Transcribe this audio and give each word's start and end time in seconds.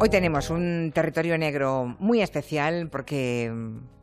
Hoy 0.00 0.08
tenemos 0.08 0.50
un 0.50 0.92
territorio 0.94 1.38
negro 1.38 1.96
muy 1.98 2.20
especial 2.20 2.88
porque 2.90 3.52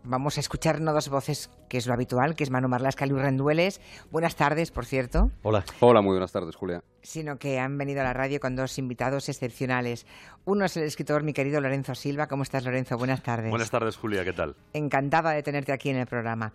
vamos 0.03 0.37
a 0.37 0.39
escuchar 0.39 0.81
no 0.81 0.93
dos 0.93 1.09
voces, 1.09 1.49
que 1.71 1.77
es 1.77 1.87
lo 1.87 1.93
habitual, 1.93 2.35
que 2.35 2.43
es 2.43 2.49
Manu 2.49 2.67
Marlasca 2.67 3.05
y 3.05 3.09
Luis 3.09 3.21
Rendueles. 3.21 3.79
Buenas 4.11 4.35
tardes, 4.35 4.71
por 4.71 4.85
cierto. 4.85 5.31
Hola. 5.41 5.63
Hola, 5.79 6.01
muy 6.01 6.11
buenas 6.11 6.33
tardes, 6.33 6.53
Julia. 6.53 6.83
Sino 7.01 7.37
que 7.37 7.59
han 7.59 7.77
venido 7.77 8.01
a 8.01 8.03
la 8.03 8.11
radio 8.11 8.41
con 8.41 8.57
dos 8.57 8.77
invitados 8.77 9.29
excepcionales. 9.29 10.05
Uno 10.43 10.65
es 10.65 10.75
el 10.75 10.83
escritor, 10.83 11.23
mi 11.23 11.31
querido 11.31 11.61
Lorenzo 11.61 11.95
Silva. 11.95 12.27
¿Cómo 12.27 12.43
estás, 12.43 12.65
Lorenzo? 12.65 12.97
Buenas 12.97 13.23
tardes. 13.23 13.51
Buenas 13.51 13.71
tardes, 13.71 13.95
Julia. 13.95 14.25
¿Qué 14.25 14.33
tal? 14.33 14.53
Encantada 14.73 15.31
de 15.31 15.43
tenerte 15.43 15.71
aquí 15.71 15.89
en 15.89 15.95
el 15.95 16.07
programa. 16.07 16.51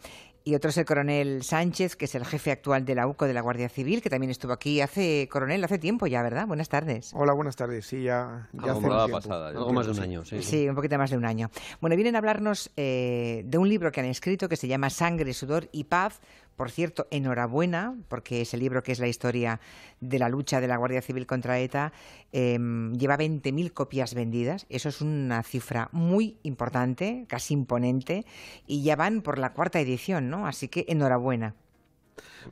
Y 0.46 0.54
otro 0.54 0.70
es 0.70 0.78
el 0.78 0.84
coronel 0.84 1.42
Sánchez, 1.42 1.96
que 1.96 2.04
es 2.04 2.14
el 2.14 2.24
jefe 2.24 2.52
actual 2.52 2.84
de 2.84 2.94
la 2.94 3.08
UCO 3.08 3.26
de 3.26 3.34
la 3.34 3.40
Guardia 3.40 3.68
Civil, 3.68 4.00
que 4.00 4.08
también 4.08 4.30
estuvo 4.30 4.52
aquí 4.52 4.80
hace, 4.80 5.28
coronel, 5.28 5.64
hace 5.64 5.76
tiempo 5.76 6.06
ya, 6.06 6.22
¿verdad? 6.22 6.46
Buenas 6.46 6.68
tardes. 6.68 7.10
Hola, 7.14 7.32
buenas 7.32 7.56
tardes. 7.56 7.84
Sí, 7.84 8.04
ya, 8.04 8.48
ya 8.52 8.70
hace 8.70 8.86
un 8.86 9.10
pasada. 9.10 9.48
Algo 9.48 9.72
más 9.72 9.86
de 9.86 9.92
un 9.92 9.98
año, 9.98 10.24
sí. 10.24 10.40
Sí, 10.44 10.68
un 10.68 10.76
poquito 10.76 10.98
más 10.98 11.10
de 11.10 11.16
un 11.16 11.24
año. 11.24 11.50
Bueno, 11.80 11.96
vienen 11.96 12.14
a 12.14 12.18
hablarnos 12.18 12.70
eh, 12.76 13.42
de 13.44 13.58
un 13.58 13.68
libro 13.68 13.90
que 13.90 13.98
han 13.98 14.06
escrito 14.06 14.48
que 14.48 14.54
se 14.54 14.68
llama 14.68 14.88
Sangre, 15.06 15.34
Sudor 15.34 15.68
y 15.70 15.84
Paz. 15.84 16.20
Por 16.56 16.68
cierto, 16.68 17.06
enhorabuena, 17.12 17.94
porque 18.08 18.40
ese 18.40 18.56
libro 18.56 18.82
que 18.82 18.90
es 18.90 18.98
la 18.98 19.06
historia 19.06 19.60
de 20.00 20.18
la 20.18 20.28
lucha 20.28 20.60
de 20.60 20.66
la 20.66 20.78
Guardia 20.78 21.00
Civil 21.00 21.26
contra 21.26 21.60
ETA 21.60 21.92
eh, 22.32 22.58
lleva 22.98 23.16
20.000 23.16 23.72
copias 23.72 24.14
vendidas. 24.14 24.66
Eso 24.68 24.88
es 24.88 25.00
una 25.00 25.44
cifra 25.44 25.90
muy 25.92 26.38
importante, 26.42 27.24
casi 27.28 27.54
imponente, 27.54 28.24
y 28.66 28.82
ya 28.82 28.96
van 28.96 29.22
por 29.22 29.38
la 29.38 29.52
cuarta 29.52 29.78
edición, 29.78 30.28
¿no? 30.28 30.48
Así 30.48 30.66
que 30.66 30.86
enhorabuena. 30.88 31.54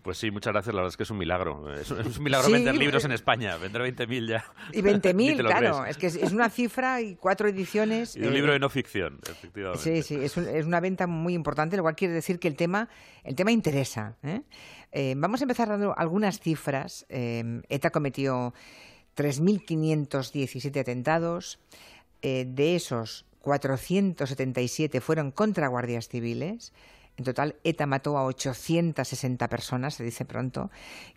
Pues 0.02 0.18
sí, 0.18 0.30
muchas 0.30 0.52
gracias. 0.52 0.74
La 0.74 0.80
verdad 0.82 0.92
es 0.92 0.96
que 0.96 1.04
es 1.04 1.10
un 1.10 1.18
milagro. 1.18 1.73
Es, 1.74 1.91
es 1.91 2.18
un 2.18 2.24
milagro 2.24 2.46
Sí, 2.48 2.52
vender 2.52 2.74
eh, 2.74 2.78
libros 2.78 3.04
en 3.04 3.12
España. 3.12 3.56
Vender 3.56 3.82
20.000 3.82 4.28
ya. 4.28 4.45
Y 4.73 4.82
Ni 4.82 4.90
20.000, 4.90 5.37
te 5.37 5.43
lo 5.43 5.48
claro, 5.48 5.80
crees. 5.82 5.90
es 5.90 5.96
que 5.98 6.06
es, 6.09 6.16
es 6.16 6.32
una 6.32 6.51
cifra 6.51 7.01
y 7.01 7.15
cuatro 7.16 7.48
ediciones. 7.48 8.15
Y 8.16 8.21
un 8.21 8.26
eh, 8.26 8.30
libro 8.32 8.52
de 8.52 8.59
no 8.59 8.68
ficción, 8.68 9.21
efectivamente. 9.30 9.82
Sí, 9.82 10.02
sí, 10.02 10.23
es, 10.23 10.37
un- 10.37 10.48
es 10.48 10.66
una 10.66 10.80
venta 10.80 11.06
muy 11.06 11.32
importante, 11.34 11.76
lo 11.76 11.82
cual 11.82 11.95
quiere 11.96 12.12
decir 12.15 12.38
que 12.38 12.48
el 12.48 12.56
tema, 12.56 12.88
el 13.23 13.34
tema 13.37 13.52
interesa. 13.52 14.16
¿eh? 14.23 14.43
Eh, 14.93 15.15
vamos 15.16 15.40
a 15.40 15.45
empezar 15.45 15.68
dando 15.68 15.96
algunas 15.96 16.40
cifras. 16.40 17.06
Eh, 17.09 17.62
ETA 17.68 17.90
cometió 17.90 18.52
3.517 19.16 20.80
atentados. 20.80 21.59
De 22.23 22.74
esos, 22.74 23.26
477 23.43 25.01
fueron 25.02 25.30
contra 25.30 25.68
guardias 25.68 26.09
civiles. 26.09 26.73
En 27.16 27.24
total, 27.24 27.54
ETA 27.62 27.87
mató 27.87 28.18
a 28.18 28.24
860 28.24 29.48
personas, 29.48 29.95
se 29.95 30.02
dice 30.02 30.24
pronto, 30.24 30.70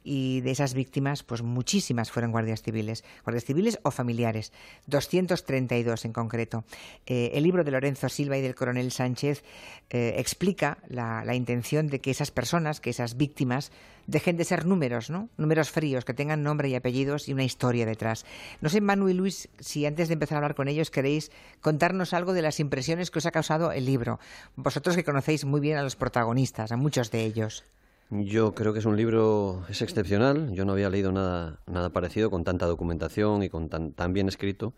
y 0.04 0.42
de 0.42 0.52
esas 0.52 0.76
víctimas, 0.76 1.24
pues 1.24 1.42
muchísimas 1.42 2.12
fueron 2.12 2.32
guardias 2.32 2.62
civiles, 2.62 3.04
guardias 3.24 3.46
civiles 3.46 3.80
o 3.82 3.90
familiares, 3.90 4.54
232 4.86 6.06
en 6.06 6.14
concreto. 6.14 6.66
Eh, 7.08 7.32
el 7.34 7.44
libro 7.44 7.64
de 7.64 7.72
Lorenzo 7.72 8.10
Silva 8.10 8.38
y 8.38 8.42
del 8.42 8.54
coronel 8.54 8.92
Sánchez 8.92 9.44
eh, 9.90 10.16
explica 10.18 10.78
la, 10.88 11.26
la 11.26 11.34
intención 11.34 11.88
de 11.88 12.00
que 12.00 12.12
esas 12.12 12.30
personas, 12.30 12.80
que 12.80 12.92
esas 12.92 13.18
víctimas, 13.18 13.72
dejen 14.08 14.38
de 14.38 14.46
ser 14.46 14.66
números, 14.66 15.10
¿no? 15.10 15.30
Números 15.38 15.70
fríos, 15.70 16.06
que 16.06 16.14
tengan 16.14 16.42
nombre 16.42 16.70
y 16.70 16.76
apellidos 16.76 17.28
y 17.30 17.34
una 17.34 17.44
historia 17.44 17.86
detrás. 17.86 18.26
No 18.62 18.70
sé, 18.70 18.82
Manu 18.82 19.10
y 19.10 19.14
Luis, 19.14 19.50
si 19.60 19.86
antes 19.86 20.08
de 20.08 20.14
empezar 20.14 20.38
a 20.38 20.40
hablar 20.40 20.56
con 20.56 20.68
ellos 20.68 20.90
queréis 20.90 21.32
contarnos 21.62 22.14
algo 22.14 22.34
de 22.34 22.42
las 22.42 22.60
impresiones 22.60 23.12
que 23.12 23.20
os 23.20 23.26
ha 23.26 23.32
causado 23.32 23.72
el 23.72 23.86
libro. 23.86 24.20
Vosotros 24.56 24.96
que 24.96 25.04
conocéis 25.04 25.46
muy 25.46 25.60
bien 25.60 25.78
a 25.78 25.84
los 25.84 25.96
protagonistas, 25.96 26.72
a 26.72 26.78
muchos 26.78 27.12
de 27.12 27.24
ellos. 27.24 27.64
Yo 28.10 28.56
creo 28.56 28.72
que 28.72 28.80
es 28.80 28.86
un 28.86 28.96
libro, 28.96 29.66
es 29.70 29.82
excepcional. 29.82 30.54
Yo 30.54 30.64
no 30.64 30.72
había 30.72 30.90
leído 30.90 31.12
nada, 31.12 31.60
nada 31.68 31.90
parecido 31.90 32.32
con 32.32 32.46
tanta 32.46 32.66
documentación 32.66 33.44
y 33.44 33.50
con 33.50 33.68
tan, 33.68 33.92
tan 33.92 34.14
bien 34.14 34.30
escrito. 34.30 34.74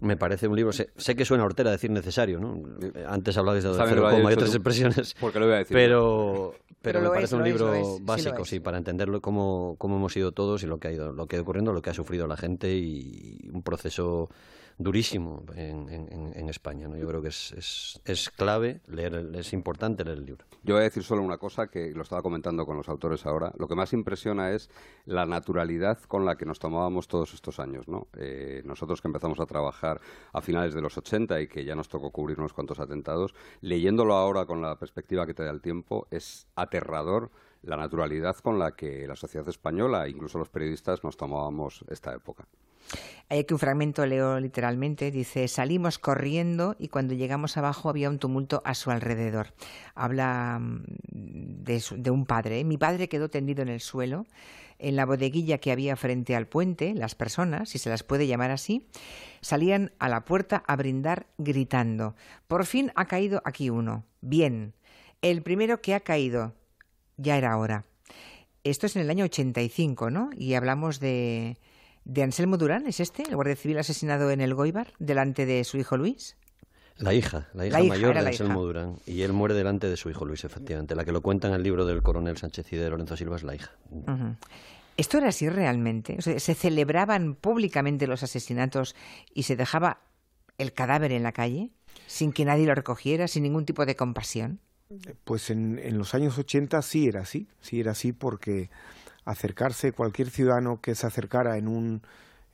Me 0.00 0.16
parece 0.16 0.46
un 0.48 0.56
libro, 0.56 0.72
sé, 0.72 0.90
sé 0.96 1.16
que 1.16 1.24
suena 1.24 1.44
hortera 1.44 1.70
decir 1.70 1.90
necesario, 1.90 2.38
¿no? 2.38 2.60
Antes 3.08 3.36
hablabais 3.36 3.64
de 3.64 3.72
cero 3.72 4.08
coma 4.10 4.30
y 4.30 4.34
otras 4.34 4.50
tú. 4.50 4.56
expresiones. 4.56 5.14
Porque 5.20 5.38
lo 5.38 5.46
voy 5.46 5.54
a 5.54 5.58
decir. 5.58 5.74
Pero, 5.74 6.54
pero, 6.82 7.00
me 7.00 7.06
es, 7.06 7.12
parece 7.12 7.36
un 7.36 7.44
libro 7.44 7.74
es, 7.74 8.04
básico, 8.04 8.44
sí, 8.44 8.60
para 8.60 8.78
entenderlo 8.78 9.20
cómo, 9.20 9.76
cómo 9.78 9.96
hemos 9.96 10.12
sido 10.12 10.32
todos 10.32 10.62
y 10.62 10.66
lo 10.66 10.78
que 10.78 10.88
ha 10.88 10.92
ido, 10.92 11.12
lo 11.12 11.26
que 11.26 11.36
ha 11.36 11.38
ido 11.38 11.42
ocurriendo, 11.44 11.72
lo 11.72 11.82
que 11.82 11.90
ha 11.90 11.94
sufrido 11.94 12.26
la 12.26 12.36
gente 12.36 12.74
y 12.74 13.48
un 13.52 13.62
proceso 13.62 14.28
durísimo 14.78 15.42
en, 15.54 15.88
en- 15.88 16.32
en- 16.34 16.48
España. 16.48 16.86
¿no? 16.86 16.96
Yo 16.96 17.08
creo 17.08 17.22
que 17.22 17.28
es, 17.28 18.00
es, 18.04 18.30
clave 18.30 18.80
leer, 18.86 19.30
es 19.34 19.52
importante 19.52 20.04
leer 20.04 20.18
el 20.18 20.26
libro. 20.26 20.44
Yo 20.62 20.74
voy 20.74 20.82
a 20.82 20.84
decir 20.84 21.02
solo 21.02 21.22
una 21.22 21.38
cosa 21.38 21.66
que 21.68 21.92
lo 21.92 22.02
estaba 22.02 22.22
comentando 22.22 22.64
con 22.66 22.76
los 22.76 22.88
autores 22.88 23.26
ahora. 23.26 23.52
Lo 23.58 23.66
que 23.66 23.74
más 23.74 23.92
impresiona 23.92 24.52
es 24.52 24.70
la 25.04 25.26
naturalidad 25.26 25.98
con 26.02 26.24
la 26.24 26.36
que 26.36 26.44
nos 26.46 26.58
tomábamos 26.60 27.08
todos 27.08 27.34
estos 27.34 27.58
años. 27.58 27.88
¿no? 27.88 28.06
Eh, 28.16 28.62
nosotros 28.64 29.00
que 29.00 29.08
empezamos 29.08 29.40
a 29.40 29.46
trabajar 29.46 30.00
a 30.32 30.40
finales 30.40 30.72
de 30.74 30.80
los 30.82 30.96
80 30.96 31.40
y 31.40 31.48
que 31.48 31.64
ya 31.64 31.74
nos 31.74 31.88
tocó 31.88 32.10
cubrir 32.10 32.38
unos 32.38 32.52
cuantos 32.52 32.78
atentados, 32.78 33.34
leyéndolo 33.60 34.14
ahora 34.14 34.46
con 34.46 34.62
la 34.62 34.78
perspectiva 34.78 35.26
que 35.26 35.34
te 35.34 35.42
da 35.44 35.50
el 35.50 35.60
tiempo, 35.62 36.06
es 36.10 36.46
aterrador 36.54 37.30
la 37.62 37.76
naturalidad 37.76 38.36
con 38.36 38.58
la 38.60 38.76
que 38.76 39.06
la 39.08 39.16
sociedad 39.16 39.48
española, 39.48 40.08
incluso 40.08 40.38
los 40.38 40.48
periodistas, 40.48 41.02
nos 41.02 41.16
tomábamos 41.16 41.84
esta 41.88 42.14
época. 42.14 42.46
Hay 43.28 43.40
aquí 43.40 43.54
un 43.54 43.58
fragmento, 43.58 44.06
leo 44.06 44.38
literalmente, 44.38 45.10
dice, 45.10 45.48
salimos 45.48 45.98
corriendo 45.98 46.76
y 46.78 46.88
cuando 46.88 47.14
llegamos 47.14 47.56
abajo 47.56 47.88
había 47.88 48.08
un 48.08 48.20
tumulto 48.20 48.62
a 48.64 48.74
su 48.74 48.92
alrededor. 48.92 49.52
Habla 49.96 50.58
mm, 50.60 50.84
de, 51.64 51.82
de 51.96 52.10
un 52.10 52.24
padre. 52.24 52.60
¿eh? 52.60 52.64
Mi 52.64 52.78
padre 52.78 53.08
quedó 53.08 53.28
tendido 53.28 53.62
en 53.62 53.68
el 53.68 53.80
suelo. 53.80 54.26
En 54.78 54.94
la 54.94 55.06
bodeguilla 55.06 55.58
que 55.58 55.72
había 55.72 55.96
frente 55.96 56.36
al 56.36 56.46
puente, 56.46 56.94
las 56.94 57.14
personas, 57.14 57.70
si 57.70 57.78
se 57.78 57.88
las 57.88 58.02
puede 58.02 58.26
llamar 58.26 58.50
así, 58.50 58.86
salían 59.40 59.92
a 59.98 60.08
la 60.08 60.24
puerta 60.24 60.62
a 60.66 60.76
brindar 60.76 61.26
gritando. 61.38 62.14
Por 62.46 62.66
fin 62.66 62.92
ha 62.94 63.06
caído 63.06 63.40
aquí 63.44 63.70
uno. 63.70 64.04
Bien. 64.20 64.74
El 65.22 65.42
primero 65.42 65.80
que 65.80 65.94
ha 65.94 66.00
caído. 66.00 66.52
Ya 67.16 67.38
era 67.38 67.56
hora. 67.56 67.86
Esto 68.64 68.86
es 68.86 68.96
en 68.96 69.02
el 69.02 69.10
año 69.10 69.24
85, 69.24 70.10
¿no? 70.10 70.30
Y 70.36 70.54
hablamos 70.54 71.00
de, 71.00 71.56
de 72.06 72.22
Anselmo 72.22 72.56
Durán, 72.56 72.86
¿es 72.86 73.00
este? 73.00 73.24
El 73.24 73.34
guardia 73.34 73.56
civil 73.56 73.78
asesinado 73.78 74.30
en 74.30 74.40
el 74.40 74.54
Goibar, 74.54 74.92
delante 75.00 75.44
de 75.44 75.64
su 75.64 75.76
hijo 75.76 75.96
Luis. 75.96 76.36
La 76.98 77.12
hija, 77.12 77.48
la 77.52 77.66
hija 77.66 77.78
La 77.78 77.84
hija, 77.84 77.94
mayor 77.94 78.14
de 78.14 78.20
Anselmo 78.20 78.60
hija. 78.60 78.66
Durán. 78.66 78.96
Y 79.06 79.22
él 79.22 79.32
muere 79.32 79.54
delante 79.54 79.88
de 79.88 79.96
su 79.96 80.08
hijo 80.08 80.24
Luis, 80.24 80.44
efectivamente. 80.44 80.94
La 80.94 81.04
que 81.04 81.10
lo 81.10 81.20
cuenta 81.20 81.48
en 81.48 81.54
el 81.54 81.64
libro 81.64 81.84
del 81.84 82.02
coronel 82.02 82.36
Sánchez 82.36 82.72
y 82.72 82.76
de 82.76 82.88
Lorenzo 82.88 83.16
Silva 83.16 83.36
es 83.36 83.42
la 83.42 83.56
hija. 83.56 83.72
¿Esto 84.96 85.18
era 85.18 85.28
así 85.28 85.48
realmente? 85.48 86.14
O 86.18 86.22
sea, 86.22 86.38
¿Se 86.38 86.54
celebraban 86.54 87.34
públicamente 87.34 88.06
los 88.06 88.22
asesinatos 88.22 88.94
y 89.34 89.42
se 89.42 89.56
dejaba 89.56 90.00
el 90.58 90.72
cadáver 90.72 91.10
en 91.10 91.24
la 91.24 91.32
calle 91.32 91.70
sin 92.06 92.32
que 92.32 92.44
nadie 92.44 92.66
lo 92.66 92.74
recogiera, 92.74 93.26
sin 93.26 93.42
ningún 93.42 93.66
tipo 93.66 93.84
de 93.84 93.96
compasión? 93.96 94.60
Pues 95.24 95.50
en, 95.50 95.80
en 95.80 95.98
los 95.98 96.14
años 96.14 96.38
80 96.38 96.80
sí 96.82 97.08
era 97.08 97.22
así, 97.22 97.48
sí 97.60 97.80
era 97.80 97.90
así 97.90 98.12
porque 98.12 98.70
acercarse, 99.26 99.92
cualquier 99.92 100.30
ciudadano 100.30 100.80
que 100.80 100.94
se 100.94 101.06
acercara 101.06 101.58
en 101.58 101.68
un, 101.68 102.02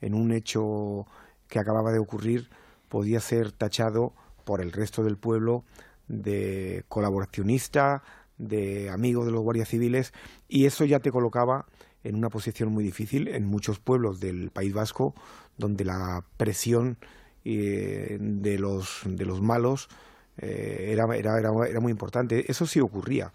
en 0.01 0.13
un 0.13 0.33
hecho 0.33 1.05
que 1.47 1.59
acababa 1.59 1.91
de 1.93 1.99
ocurrir 1.99 2.49
podía 2.89 3.19
ser 3.21 3.51
tachado 3.51 4.13
por 4.43 4.59
el 4.59 4.71
resto 4.71 5.03
del 5.03 5.15
pueblo 5.15 5.63
de 6.07 6.83
colaboracionista, 6.89 8.03
de 8.37 8.89
amigo 8.89 9.23
de 9.25 9.31
los 9.31 9.41
guardias 9.41 9.69
civiles 9.69 10.13
y 10.49 10.65
eso 10.65 10.83
ya 10.83 10.99
te 10.99 11.11
colocaba 11.11 11.67
en 12.03 12.15
una 12.15 12.29
posición 12.29 12.69
muy 12.73 12.83
difícil 12.83 13.29
en 13.29 13.45
muchos 13.45 13.79
pueblos 13.79 14.19
del 14.19 14.49
País 14.49 14.73
Vasco 14.73 15.13
donde 15.57 15.85
la 15.85 16.25
presión 16.37 16.97
eh, 17.45 18.17
de 18.19 18.57
los 18.57 19.01
de 19.05 19.25
los 19.25 19.41
malos 19.41 19.89
eh, 20.37 20.89
era, 20.91 21.05
era, 21.15 21.37
era, 21.37 21.79
muy 21.79 21.91
importante. 21.91 22.49
Eso 22.49 22.65
sí 22.65 22.79
ocurría. 22.79 23.31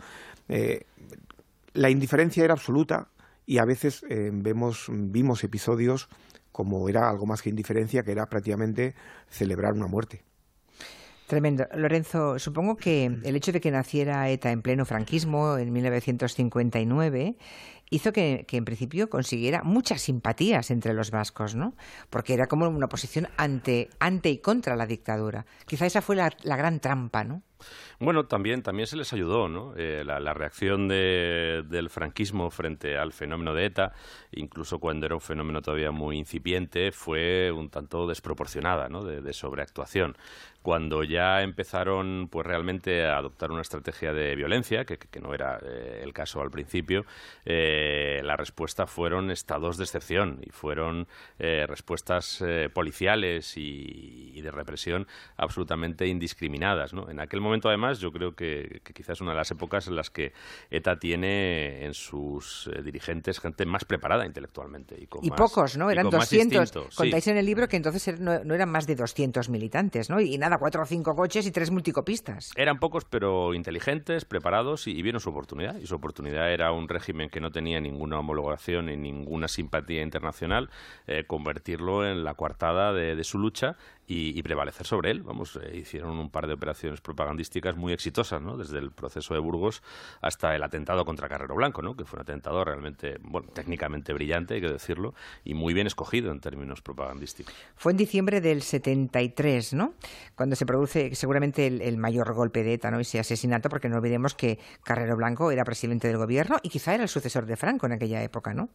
Eh, 0.49 0.85
la 1.75 1.91
indiferencia 1.91 2.45
era 2.45 2.55
absoluta 2.55 3.09
y 3.49 3.57
a 3.57 3.65
veces 3.65 4.05
eh, 4.11 4.31
vemos, 4.31 4.89
vimos 4.91 5.43
episodios 5.43 6.11
como 6.53 6.87
era 6.91 7.09
algo 7.09 7.25
más 7.25 7.41
que 7.41 7.49
indiferencia, 7.49 8.03
que 8.03 8.13
era 8.13 8.27
prácticamente 8.27 8.95
celebrar 9.31 9.73
una 9.73 9.87
muerte. 9.87 10.23
Tremendo. 11.27 11.67
Lorenzo, 11.75 12.39
supongo 12.39 12.77
que 12.77 13.07
el 13.07 13.37
hecho 13.37 13.53
de 13.53 13.63
que 13.63 13.71
naciera 13.71 14.29
ETA 14.29 14.53
en 14.53 14.61
pleno 14.61 14.85
franquismo, 14.85 15.57
en 15.57 15.73
1959, 15.73 17.37
hizo 17.89 18.13
que, 18.13 18.45
en 18.51 18.65
principio 18.67 19.09
consiguiera 19.09 19.63
muchas 19.63 20.03
simpatías 20.03 20.71
entre 20.71 20.93
los 20.93 21.11
vascos, 21.11 21.55
¿no? 21.55 21.75
Porque 22.11 22.35
era 22.35 22.49
como 22.49 22.69
una 22.69 22.89
posición 22.89 23.29
ante, 23.39 23.89
ante 23.99 24.29
y 24.29 24.39
contra 24.39 24.77
la 24.77 24.85
dictadura. 24.85 25.47
Quizá 25.67 25.87
esa 25.87 26.03
fue 26.03 26.17
la 26.17 26.57
gran 26.57 26.81
trampa, 26.81 27.25
¿no? 27.25 27.43
Bueno, 27.99 28.27
también, 28.27 28.63
también 28.63 28.87
se 28.87 28.97
les 28.97 29.13
ayudó, 29.13 29.49
¿no? 29.49 29.75
Eh, 29.77 30.05
la, 30.05 30.35
reacción 30.35 30.89
del 30.89 31.89
franquismo 31.91 32.51
frente 32.51 32.97
al 32.97 33.13
fenómeno 33.13 33.55
de 33.55 33.67
ETA, 33.67 33.93
incluso 34.33 34.79
cuando 34.79 35.07
era 35.07 35.15
un 35.15 35.21
fenómeno 35.21 35.63
todavía 35.63 35.91
muy 35.91 36.19
incipiente, 36.19 36.93
fue 36.93 37.51
un 37.51 37.71
tanto 37.71 38.07
desproporcionada, 38.07 38.89
¿no? 38.89 39.05
de 39.05 39.33
sobreactuación 39.33 40.17
cuando 40.69 41.03
ya 41.03 41.41
empezaron 41.41 42.29
pues 42.31 42.47
realmente 42.47 43.07
a 43.07 43.17
adoptar 43.17 43.51
una 43.51 43.63
estrategia 43.63 44.13
de 44.13 44.35
violencia, 44.37 44.85
que, 44.85 44.99
no 45.19 45.33
era 45.33 45.59
eh, 45.63 46.01
el 46.03 46.13
caso 46.13 46.43
al 46.43 46.51
principio, 46.51 47.07
eh, 47.47 48.21
la 48.23 48.37
respuesta 48.37 48.87
fueron 48.87 49.31
estados 49.31 49.79
de 49.79 49.85
excepción 49.85 50.41
y 50.43 50.51
fueron 50.51 51.07
eh, 51.39 51.65
respuestas 51.67 52.45
policiales 52.75 53.57
y, 53.57 54.39
de 54.43 54.51
represión 54.51 55.07
absolutamente 55.37 56.07
indiscriminadas. 56.07 56.93
¿no? 56.93 57.09
En 57.11 57.19
aquel 57.19 57.41
momento, 57.41 57.48
además, 57.65 58.01
yo 58.01 58.11
creo 58.11 58.35
que, 58.35 58.81
quizás 58.95 59.17
es 59.17 59.21
una 59.21 59.33
de 59.33 59.37
las 59.37 59.51
épocas 59.51 59.87
en 59.89 59.97
las 59.97 60.11
que 60.11 60.33
ETA 60.71 60.99
tiene 60.99 61.85
en 61.85 61.95
sus 61.95 62.71
dirigentes 62.85 63.41
gente 63.41 63.67
más 63.67 63.85
preparada 63.85 64.27
intelectualmente. 64.27 64.97
Y, 65.01 65.07
con 65.07 65.25
y 65.25 65.31
pocos, 65.31 65.77
¿no? 65.77 65.91
Eran 65.91 66.11
200. 66.11 66.95
Contáis 66.95 67.27
en 67.29 67.37
el 67.37 67.47
libro 67.47 67.69
que 67.69 67.77
entonces 67.77 68.21
no, 68.21 68.43
no, 68.45 68.55
eran 68.55 68.71
más 68.71 68.87
de 68.87 68.95
200 68.95 69.49
militantes, 69.49 70.11
¿no? 70.11 70.21
Y 70.21 70.37
nada, 70.39 70.59
cuatro 70.59 70.83
o 70.83 70.87
cinco 70.87 71.15
coches 71.15 71.47
y 71.47 71.51
tres 71.51 71.71
multicopistas. 71.71 72.53
Eran 72.57 72.79
pocos, 72.79 73.05
pero 73.05 73.55
inteligentes, 73.55 74.25
preparados 74.25 74.87
y, 74.87 75.03
vieron 75.03 75.21
su 75.21 75.31
oportunidad. 75.31 75.77
Y 75.79 75.87
su 75.87 75.95
oportunidad 75.95 76.53
era 76.53 76.73
un 76.73 76.89
régimen 76.89 77.31
que 77.31 77.41
no 77.41 77.51
tenía 77.51 77.81
ninguna 77.81 78.19
homologación 78.19 78.87
ni 78.87 78.97
ninguna 78.97 79.49
simpatía 79.49 80.03
internacional, 80.03 80.71
eh, 81.07 81.25
convertirlo 81.27 82.07
en 82.07 82.25
la 82.25 82.35
coartada 82.35 82.93
de 82.93 83.25
su 83.25 83.39
lucha 83.39 83.77
y, 84.11 84.43
prevalecer 84.43 84.87
sobre 84.87 85.11
él. 85.11 85.23
Vamos, 85.23 85.59
eh, 85.63 85.77
hicieron 85.77 86.19
un 86.19 86.31
par 86.31 86.47
de 86.47 86.55
operaciones 86.55 87.03
propagandísticas 87.03 87.77
muy 87.77 87.93
exitosas, 87.93 88.41
¿no? 88.41 88.57
Desde 88.57 88.79
el 88.79 88.91
proceso 88.91 89.35
de 89.35 89.41
Burgos 89.41 89.83
hasta 90.23 90.57
el 90.57 90.63
atentado 90.63 91.05
contra 91.05 91.29
Carrero 91.29 91.55
Blanco, 91.55 91.83
¿no? 91.83 91.95
Que 91.95 92.07
fue 92.07 92.17
un 92.17 92.23
atentado 92.23 92.65
realmente, 92.65 93.19
bueno, 93.21 93.49
técnicamente 93.53 94.15
brillante, 94.15 94.55
hay 94.55 94.61
que 94.63 94.69
decirlo, 94.69 95.15
y 95.45 95.53
muy 95.53 95.75
bien 95.75 95.87
escogido 95.87 96.33
en 96.33 96.41
términos 96.41 96.81
propagandísticos. 96.81 97.55
Fue 97.77 97.93
en 97.93 97.99
diciembre 97.99 98.41
del 98.41 98.63
73, 98.63 99.75
¿no? 99.75 99.93
Cuando 100.35 100.57
se 100.57 100.65
produce 100.65 101.15
seguramente 101.15 101.67
el, 101.67 101.99
mayor 101.99 102.33
golpe 102.33 102.63
de 102.63 102.75
ETA, 102.75 102.91
¿no? 102.91 103.01
Ese 103.01 103.19
asesinato, 103.19 103.69
porque 103.69 103.91
no 103.91 103.97
olvidemos 103.97 104.35
que 104.35 104.59
Carrero 104.85 105.17
Blanco 105.17 105.51
era 105.51 105.65
presidente 105.65 106.09
del 106.09 106.17
gobierno 106.17 106.57
y 106.63 106.71
quizá 106.71 106.95
era 106.95 107.03
el 107.03 107.11
sucesor 107.11 107.45
de 107.45 107.57
Franco 107.57 107.85
en 107.85 107.93
aquella 107.93 108.23
época, 108.23 108.55
¿no? 108.55 108.71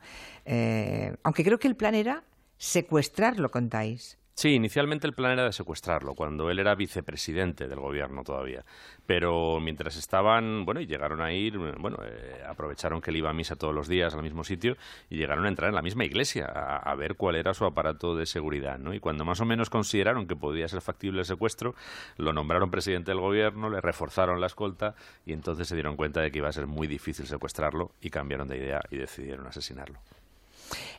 Eh, 0.45 1.15
aunque 1.23 1.43
creo 1.43 1.57
que 1.57 1.67
el 1.67 1.75
plan 1.75 1.95
era 1.95 2.23
secuestrarlo, 2.57 3.49
contáis. 3.49 4.19
Sí, 4.35 4.55
inicialmente 4.55 5.05
el 5.05 5.13
plan 5.13 5.33
era 5.33 5.45
de 5.45 5.53
secuestrarlo, 5.53 6.15
cuando 6.15 6.49
él 6.49 6.57
era 6.57 6.73
vicepresidente 6.73 7.67
del 7.67 7.79
gobierno 7.79 8.23
todavía. 8.23 8.65
Pero 9.05 9.59
mientras 9.59 9.95
estaban, 9.95 10.65
bueno, 10.65 10.81
y 10.81 10.87
llegaron 10.87 11.21
a 11.21 11.31
ir, 11.31 11.59
bueno, 11.59 11.97
eh, 12.03 12.41
aprovecharon 12.47 12.99
que 12.99 13.11
él 13.11 13.17
iba 13.17 13.29
a 13.29 13.33
misa 13.33 13.55
todos 13.55 13.75
los 13.75 13.87
días 13.87 14.15
al 14.15 14.23
mismo 14.23 14.43
sitio 14.43 14.75
y 15.09 15.17
llegaron 15.17 15.45
a 15.45 15.49
entrar 15.49 15.69
en 15.69 15.75
la 15.75 15.83
misma 15.83 16.03
iglesia 16.05 16.45
a, 16.45 16.95
ver 16.95 17.15
cuál 17.15 17.35
era 17.35 17.53
su 17.53 17.65
aparato 17.65 18.15
de 18.15 18.25
seguridad, 18.25 18.79
¿no? 18.79 18.93
Y 18.95 18.99
cuando 18.99 19.23
más 19.23 19.39
o 19.39 19.45
menos 19.45 19.69
consideraron 19.69 20.25
que 20.25 20.35
podía 20.35 20.67
ser 20.67 20.81
factible 20.81 21.19
el 21.19 21.25
secuestro, 21.25 21.75
lo 22.17 22.33
nombraron 22.33 22.71
presidente 22.71 23.11
del 23.11 23.19
gobierno, 23.19 23.69
le 23.69 23.81
reforzaron 23.81 24.41
la 24.41 24.47
escolta 24.47 24.95
y 25.27 25.33
entonces 25.33 25.67
se 25.67 25.75
dieron 25.75 25.95
cuenta 25.95 26.21
de 26.21 26.31
que 26.31 26.39
iba 26.39 26.49
a 26.49 26.53
ser 26.53 26.65
muy 26.65 26.87
difícil 26.87 27.27
secuestrarlo 27.27 27.91
y 28.01 28.09
cambiaron 28.09 28.47
de 28.47 28.57
idea 28.57 28.81
y 28.89 28.97
decidieron 28.97 29.45
asesinarlo. 29.45 29.99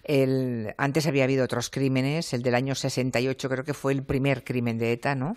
El, 0.05 0.75
antes 0.77 1.07
había 1.07 1.25
habido 1.25 1.45
otros 1.45 1.71
crímenes, 1.71 2.33
el 2.35 2.43
del 2.43 2.55
año 2.55 2.75
68 2.75 3.49
creo 3.49 3.65
que 3.65 3.75
fue 3.75 3.93
el 3.93 4.03
primer 4.03 4.45
crimen 4.45 4.79
de 4.79 4.93
ETA, 4.93 5.15
¿no? 5.15 5.35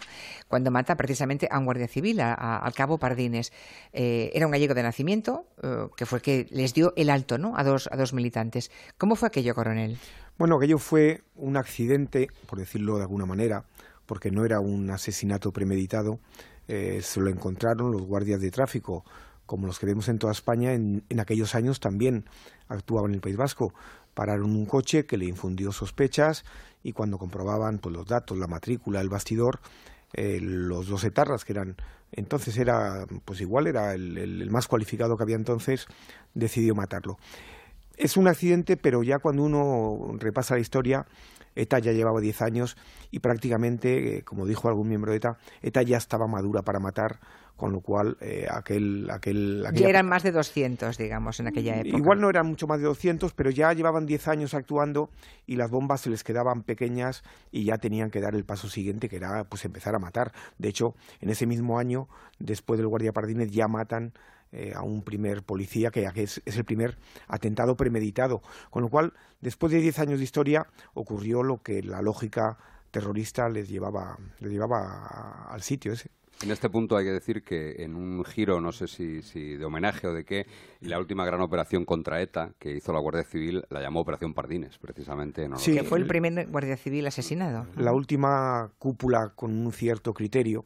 Cuando 0.47 0.71
mata 0.71 0.95
precisamente 0.95 1.47
a 1.49 1.57
un 1.57 1.65
guardia 1.65 1.87
civil, 1.87 2.19
al 2.19 2.73
cabo 2.73 2.97
Pardines. 2.97 3.53
Eh, 3.93 4.31
era 4.33 4.45
un 4.45 4.51
gallego 4.51 4.73
de 4.73 4.83
nacimiento, 4.83 5.45
eh, 5.63 5.87
que 5.95 6.05
fue 6.05 6.17
el 6.17 6.21
que 6.21 6.47
les 6.51 6.73
dio 6.73 6.93
el 6.97 7.09
alto, 7.09 7.37
¿no? 7.37 7.57
A 7.57 7.63
dos, 7.63 7.89
a 7.91 7.95
dos 7.95 8.13
militantes. 8.13 8.71
¿Cómo 8.97 9.15
fue 9.15 9.29
aquello, 9.29 9.55
coronel? 9.55 9.97
Bueno, 10.37 10.57
aquello 10.57 10.77
fue 10.77 11.23
un 11.35 11.57
accidente, 11.57 12.27
por 12.45 12.59
decirlo 12.59 12.97
de 12.97 13.03
alguna 13.03 13.25
manera, 13.25 13.63
porque 14.05 14.31
no 14.31 14.45
era 14.45 14.59
un 14.59 14.89
asesinato 14.89 15.51
premeditado. 15.51 16.19
Eh, 16.67 16.99
se 17.01 17.21
lo 17.21 17.29
encontraron 17.29 17.91
los 17.91 18.01
guardias 18.01 18.41
de 18.41 18.51
tráfico 18.51 19.05
como 19.45 19.65
los 19.65 19.79
que 19.79 19.85
vemos 19.85 20.09
en 20.09 20.19
toda 20.19 20.33
España, 20.33 20.73
en, 20.73 21.05
en, 21.07 21.19
aquellos 21.21 21.55
años 21.55 21.79
también 21.79 22.25
actuaban 22.67 23.11
en 23.11 23.15
el 23.15 23.21
País 23.21 23.37
Vasco 23.37 23.73
pararon 24.17 24.49
un 24.55 24.65
coche 24.65 25.05
que 25.05 25.15
le 25.15 25.25
infundió 25.25 25.71
sospechas 25.71 26.43
y 26.81 26.91
cuando 26.91 27.19
comprobaban 27.19 27.77
pues, 27.77 27.93
los 27.93 28.07
datos, 28.07 28.35
la 28.35 28.47
matrícula, 28.47 28.99
el 28.99 29.09
bastidor, 29.09 29.59
eh, 30.13 30.39
los 30.41 30.87
dos 30.87 31.03
etarras 31.03 31.45
que 31.45 31.53
eran 31.53 31.75
entonces 32.11 32.57
era 32.57 33.05
pues 33.25 33.41
igual 33.41 33.67
era 33.67 33.93
el, 33.93 34.49
más 34.49 34.67
cualificado 34.67 35.17
que 35.17 35.23
había 35.23 35.35
entonces 35.35 35.85
decidió 36.33 36.73
matarlo. 36.73 37.19
Es 37.95 38.17
un 38.17 38.27
accidente 38.27 38.75
pero 38.75 39.03
ya 39.03 39.19
cuando 39.19 39.43
uno 39.43 40.15
repasa 40.17 40.55
la 40.55 40.61
historia 40.61 41.05
ETA 41.55 41.77
ya 41.77 41.91
llevaba 41.91 42.19
10 42.19 42.41
años 42.41 42.75
y 43.11 43.19
prácticamente, 43.19 44.17
eh, 44.17 44.23
como 44.23 44.47
dijo 44.47 44.67
algún 44.67 44.87
miembro 44.87 45.11
de 45.11 45.17
ETA, 45.17 45.37
ETA 45.61 45.83
ya 45.83 45.97
estaba 45.97 46.25
madura 46.27 46.63
para 46.63 46.79
matar, 46.79 47.19
con 47.57 47.71
lo 47.73 47.81
cual 47.81 48.17
eh, 48.21 48.45
aquel... 48.49 49.09
aquel 49.11 49.65
Ya 49.73 49.89
eran 49.89 50.07
más 50.07 50.23
de 50.23 50.31
200, 50.31 50.97
digamos, 50.97 51.39
en 51.39 51.47
aquella 51.47 51.81
época. 51.81 51.97
Igual 51.97 52.21
no 52.21 52.29
eran 52.29 52.45
mucho 52.45 52.67
más 52.67 52.79
de 52.79 52.85
200, 52.85 53.33
pero 53.33 53.49
ya 53.49 53.73
llevaban 53.73 54.05
10 54.05 54.27
años 54.27 54.53
actuando 54.53 55.09
y 55.45 55.55
las 55.55 55.69
bombas 55.69 56.01
se 56.01 56.09
les 56.09 56.23
quedaban 56.23 56.63
pequeñas 56.63 57.23
y 57.51 57.65
ya 57.65 57.77
tenían 57.79 58.11
que 58.11 58.21
dar 58.21 58.35
el 58.35 58.45
paso 58.45 58.69
siguiente, 58.69 59.09
que 59.09 59.17
era 59.17 59.43
pues 59.43 59.65
empezar 59.65 59.95
a 59.95 59.99
matar. 59.99 60.31
De 60.59 60.69
hecho, 60.69 60.93
en 61.19 61.29
ese 61.29 61.47
mismo 61.47 61.79
año, 61.79 62.07
después 62.39 62.77
del 62.77 62.87
Guardia 62.87 63.11
Pardines, 63.11 63.51
ya 63.51 63.67
matan 63.67 64.13
eh, 64.51 64.71
a 64.75 64.81
un 64.81 65.01
primer 65.01 65.43
policía, 65.43 65.89
que 65.89 66.09
es, 66.15 66.41
el 66.45 66.63
primer 66.63 66.97
atentado 67.27 67.75
premeditado. 67.75 68.41
Con 68.69 68.83
lo 68.83 68.89
cual, 68.89 69.13
después 69.41 69.73
de 69.73 69.81
diez 69.81 69.99
años 69.99 70.19
de 70.19 70.23
historia, 70.23 70.67
ocurrió 70.93 71.43
lo 71.43 71.61
que 71.61 71.81
la 71.81 72.01
lógica 72.01 72.57
terrorista 72.91 73.49
les 73.49 73.67
llevaba, 73.67 74.17
les 74.39 74.51
llevaba 74.51 75.47
al 75.49 75.61
sitio 75.61 75.91
ese. 75.91 76.11
En 76.43 76.51
este 76.51 76.69
punto 76.69 76.95
hay 76.95 77.05
que 77.05 77.11
decir 77.11 77.43
que 77.43 77.83
en 77.83 77.95
un 77.95 78.23
giro, 78.23 78.61
no 78.61 78.71
sé 78.71 78.87
si, 78.87 79.23
si, 79.23 79.57
de 79.57 79.65
homenaje 79.65 80.07
o 80.07 80.13
de 80.13 80.23
qué, 80.23 80.45
la 80.81 80.99
última 80.99 81.25
gran 81.25 81.41
operación 81.41 81.83
contra 81.83 82.21
ETA 82.21 82.51
que 82.59 82.75
hizo 82.75 82.93
la 82.93 82.99
Guardia 82.99 83.23
Civil 83.23 83.63
la 83.69 83.81
llamó 83.81 84.01
Operación 84.01 84.35
Pardines, 84.35 84.77
precisamente. 84.77 85.47
sí, 85.55 85.73
que 85.73 85.83
fue 85.83 85.97
el 85.97 86.05
primer 86.05 86.47
Guardia 86.47 86.77
Civil 86.77 87.07
asesinado. 87.07 87.65
La 87.75 87.91
última 87.91 88.71
cúpula 88.77 89.33
con 89.35 89.51
un 89.51 89.71
cierto 89.71 90.13
criterio 90.13 90.65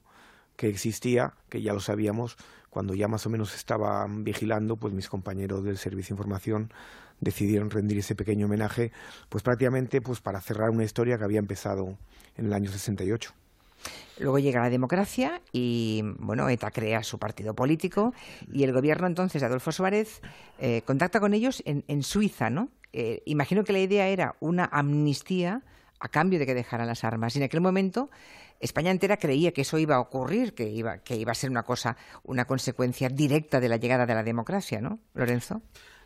que 0.57 0.67
existía, 0.67 1.33
que 1.47 1.61
ya 1.61 1.71
lo 1.71 1.79
sabíamos, 1.79 2.35
cuando 2.69 2.93
ya 2.93 3.07
más 3.07 3.25
o 3.25 3.29
menos 3.29 3.55
estaban 3.55 4.23
vigilando, 4.25 4.75
pues 4.75 4.93
mis 4.93 5.07
compañeros 5.07 5.63
del 5.63 5.77
Servicio 5.77 6.15
de 6.15 6.19
Información 6.19 6.73
decidieron 7.21 7.69
rendir 7.69 7.97
ese 7.99 8.15
pequeño 8.15 8.47
homenaje, 8.47 8.91
pues 9.29 9.41
prácticamente 9.41 10.01
pues 10.01 10.19
para 10.19 10.41
cerrar 10.41 10.69
una 10.69 10.83
historia 10.83 11.17
que 11.17 11.23
había 11.23 11.39
empezado 11.39 11.97
en 12.35 12.47
el 12.47 12.53
año 12.53 12.69
68. 12.69 13.33
Luego 14.19 14.39
llega 14.39 14.61
la 14.61 14.69
democracia 14.69 15.41
y, 15.51 16.01
bueno, 16.19 16.47
ETA 16.49 16.71
crea 16.71 17.03
su 17.03 17.17
partido 17.17 17.55
político 17.55 18.13
y 18.51 18.63
el 18.63 18.71
gobierno 18.71 19.07
entonces 19.07 19.41
de 19.41 19.47
Adolfo 19.47 19.71
Suárez 19.71 20.21
eh, 20.59 20.83
contacta 20.85 21.19
con 21.19 21.33
ellos 21.33 21.63
en, 21.65 22.03
Suiza, 22.03 22.49
¿no? 22.49 22.69
Eh, 22.93 23.23
imagino 23.25 23.63
que 23.63 23.73
la 23.73 23.79
idea 23.79 24.07
era 24.07 24.35
una 24.39 24.65
amnistía 24.65 25.63
a 25.99 26.07
cambio 26.09 26.39
de 26.39 26.45
que 26.45 26.53
dejaran 26.53 26.87
las 26.87 27.03
armas. 27.03 27.35
Y 27.35 27.39
en 27.39 27.45
aquel 27.45 27.61
momento 27.61 28.09
España 28.59 28.91
entera 28.91 29.17
creía 29.17 29.51
que 29.51 29.61
eso 29.61 29.77
iba 29.79 29.95
a 29.95 29.99
ocurrir, 29.99 30.53
que 30.53 30.69
iba, 30.69 30.99
que 30.99 31.15
iba 31.15 31.31
a 31.31 31.35
ser 31.35 31.49
una 31.49 31.63
cosa, 31.63 31.97
una 32.23 32.45
consecuencia 32.45 33.09
directa 33.09 33.59
de 33.59 33.69
la 33.69 33.77
llegada 33.77 34.05
de 34.05 34.13
la 34.13 34.23
democracia, 34.23 34.81
¿no, 34.81 34.99
Lorenzo? 35.13 35.61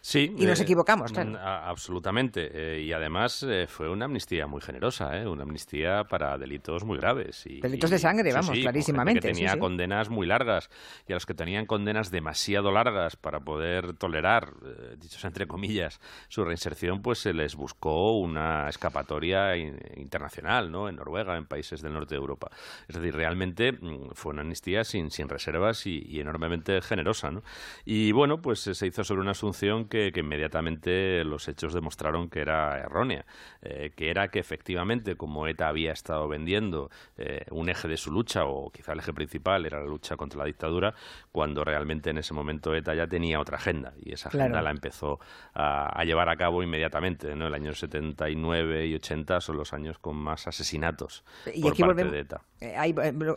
Sí. 0.05 0.31
Y 0.37 0.45
nos 0.45 0.59
eh, 0.59 0.63
equivocamos, 0.63 1.11
claro. 1.11 1.31
Mm, 1.31 1.35
absolutamente. 1.35 2.51
Eh, 2.53 2.81
y 2.83 2.93
además 2.93 3.41
eh, 3.41 3.65
fue 3.67 3.89
una 3.89 4.05
amnistía 4.05 4.45
muy 4.45 4.61
generosa, 4.61 5.09
una 5.27 5.41
amnistía 5.41 6.03
para 6.03 6.37
delitos 6.37 6.83
muy 6.83 6.99
graves. 6.99 7.43
Y, 7.47 7.59
delitos 7.59 7.89
de 7.89 7.97
sangre, 7.97 8.31
vamos, 8.31 8.51
clarísimamente. 8.51 9.27
Que 9.27 9.33
tenía 9.33 9.57
condenas 9.57 10.09
muy 10.11 10.27
largas 10.27 10.69
y 11.07 11.13
a 11.13 11.15
los 11.15 11.25
que 11.25 11.33
tenían 11.33 11.65
condenas 11.65 12.11
demasiado 12.11 12.71
largas 12.71 13.15
para 13.15 13.39
poder 13.39 13.93
tolerar, 13.93 14.53
dichos 14.99 15.25
entre 15.25 15.47
comillas, 15.47 15.99
su 16.27 16.45
reinserción, 16.45 17.01
pues 17.01 17.17
se 17.17 17.33
les 17.33 17.55
buscó 17.55 18.19
una 18.19 18.69
escapatoria 18.69 19.57
internacional, 19.57 20.71
¿no? 20.71 20.87
En 20.87 20.97
Noruega, 20.97 21.35
en 21.35 21.47
países 21.47 21.81
del 21.81 21.93
norte 21.93 22.13
de 22.13 22.21
Europa. 22.21 22.51
Es 22.87 22.95
decir, 22.95 23.15
realmente 23.15 23.71
mm, 23.71 24.11
fue 24.13 24.33
una 24.33 24.43
amnistía 24.43 24.83
sin, 24.83 25.09
sin 25.09 25.29
reservas 25.29 25.87
y, 25.87 26.05
y 26.07 26.19
enormemente 26.19 26.79
generosa, 26.83 27.31
¿no? 27.31 27.41
Y 27.85 28.11
bueno, 28.11 28.39
pues 28.39 28.59
se 28.59 28.85
hizo 28.85 29.03
sobre 29.03 29.21
una 29.21 29.31
asunción 29.31 29.85
que 29.85 29.94
que, 30.13 30.19
inmediatamente 30.19 31.23
los 31.23 31.47
hechos 31.47 31.73
demostraron 31.73 32.29
que 32.29 32.41
era 32.41 32.79
errónea, 32.79 33.25
eh, 33.61 33.91
que 33.95 34.09
era 34.09 34.27
que 34.29 34.39
efectivamente, 34.39 35.15
como 35.15 35.47
ETA 35.47 35.67
había 35.67 35.91
estado 35.91 36.27
vendiendo 36.27 36.89
eh, 37.17 37.45
un 37.51 37.69
eje 37.69 37.87
de 37.87 37.97
su 37.97 38.11
lucha, 38.11 38.45
o 38.45 38.69
quizá 38.71 38.93
el 38.93 38.99
eje 38.99 39.13
principal 39.13 39.65
era 39.65 39.79
la 39.79 39.85
lucha 39.85 40.17
contra 40.17 40.39
la 40.39 40.45
dictadura, 40.45 40.93
cuando 41.31 41.63
realmente 41.63 42.09
en 42.09 42.17
ese 42.17 42.33
momento 42.33 42.73
ETA 42.75 42.95
ya 42.95 43.07
tenía 43.07 43.39
otra 43.39 43.57
agenda, 43.57 43.93
y 44.01 44.11
esa 44.11 44.29
agenda 44.29 44.61
la 44.61 44.71
empezó 44.71 45.19
a, 45.53 46.03
llevar 46.03 46.29
a 46.29 46.35
cabo 46.35 46.61
inmediatamente. 46.61 47.35
¿no? 47.35 47.47
El 47.47 47.53
año 47.53 47.73
79 47.73 48.87
y 48.87 48.95
80 48.95 49.41
son 49.41 49.57
los 49.57 49.73
años 49.73 49.97
con 49.99 50.15
más 50.17 50.47
asesinatos 50.47 51.23
por 51.61 51.77
parte 51.77 52.03
de 52.03 52.19
ETA. 52.19 52.41
Eh, 52.61 52.75
ahí, 52.77 52.95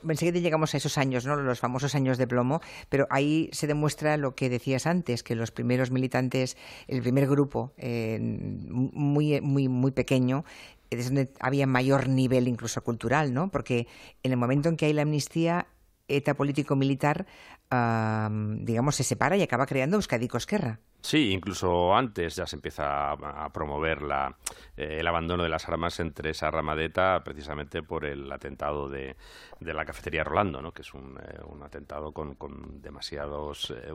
enseguida 0.08 0.38
llegamos 0.38 0.74
a 0.74 0.76
esos 0.76 0.96
años, 0.96 1.26
¿no? 1.26 1.36
los 1.36 1.60
famosos 1.60 1.94
años 1.94 2.18
de 2.18 2.26
plomo, 2.26 2.60
pero 2.88 3.06
ahí 3.10 3.50
se 3.52 3.66
demuestra 3.66 4.16
lo 4.16 4.34
que 4.34 4.48
decías 4.48 4.86
antes, 4.86 5.22
que 5.22 5.34
los 5.34 5.50
primeros 5.50 5.90
militantes, 5.90 6.47
el 6.86 7.02
primer 7.02 7.26
grupo, 7.26 7.72
eh, 7.76 8.18
muy, 8.20 9.40
muy, 9.40 9.68
muy 9.68 9.90
pequeño, 9.90 10.44
es 10.90 11.06
donde 11.06 11.32
había 11.40 11.66
mayor 11.66 12.08
nivel 12.08 12.48
incluso 12.48 12.82
cultural, 12.82 13.34
¿no? 13.34 13.50
Porque 13.50 13.86
en 14.22 14.32
el 14.32 14.38
momento 14.38 14.68
en 14.68 14.76
que 14.76 14.86
hay 14.86 14.92
la 14.92 15.02
amnistía, 15.02 15.66
ETA 16.08 16.34
político-militar, 16.34 17.26
digamos, 17.70 18.96
se 18.96 19.04
separa 19.04 19.36
y 19.36 19.42
acaba 19.42 19.66
creando 19.66 19.96
Euskadi 19.96 20.28
Cosquerra. 20.28 20.80
Sí, 21.00 21.30
incluso 21.32 21.94
antes 21.94 22.34
ya 22.36 22.46
se 22.46 22.56
empieza 22.56 23.12
a, 23.12 23.52
promover 23.52 24.00
eh, 24.76 24.98
el 24.98 25.06
abandono 25.06 25.44
de 25.44 25.48
las 25.48 25.68
armas 25.68 26.00
entre 26.00 26.30
esa 26.30 26.50
rama 26.50 26.74
de 26.74 26.86
ETA 26.86 27.22
precisamente 27.24 27.82
por 27.82 28.04
el 28.04 28.30
atentado 28.32 28.88
de, 28.88 29.16
la 29.60 29.84
cafetería 29.84 30.24
Rolando, 30.24 30.60
¿no? 30.60 30.72
que 30.72 30.82
es 30.82 30.92
un, 30.94 31.16
eh, 31.18 31.64
atentado 31.64 32.12
con, 32.12 32.36
demasiados. 32.82 33.70
Eh, 33.70 33.92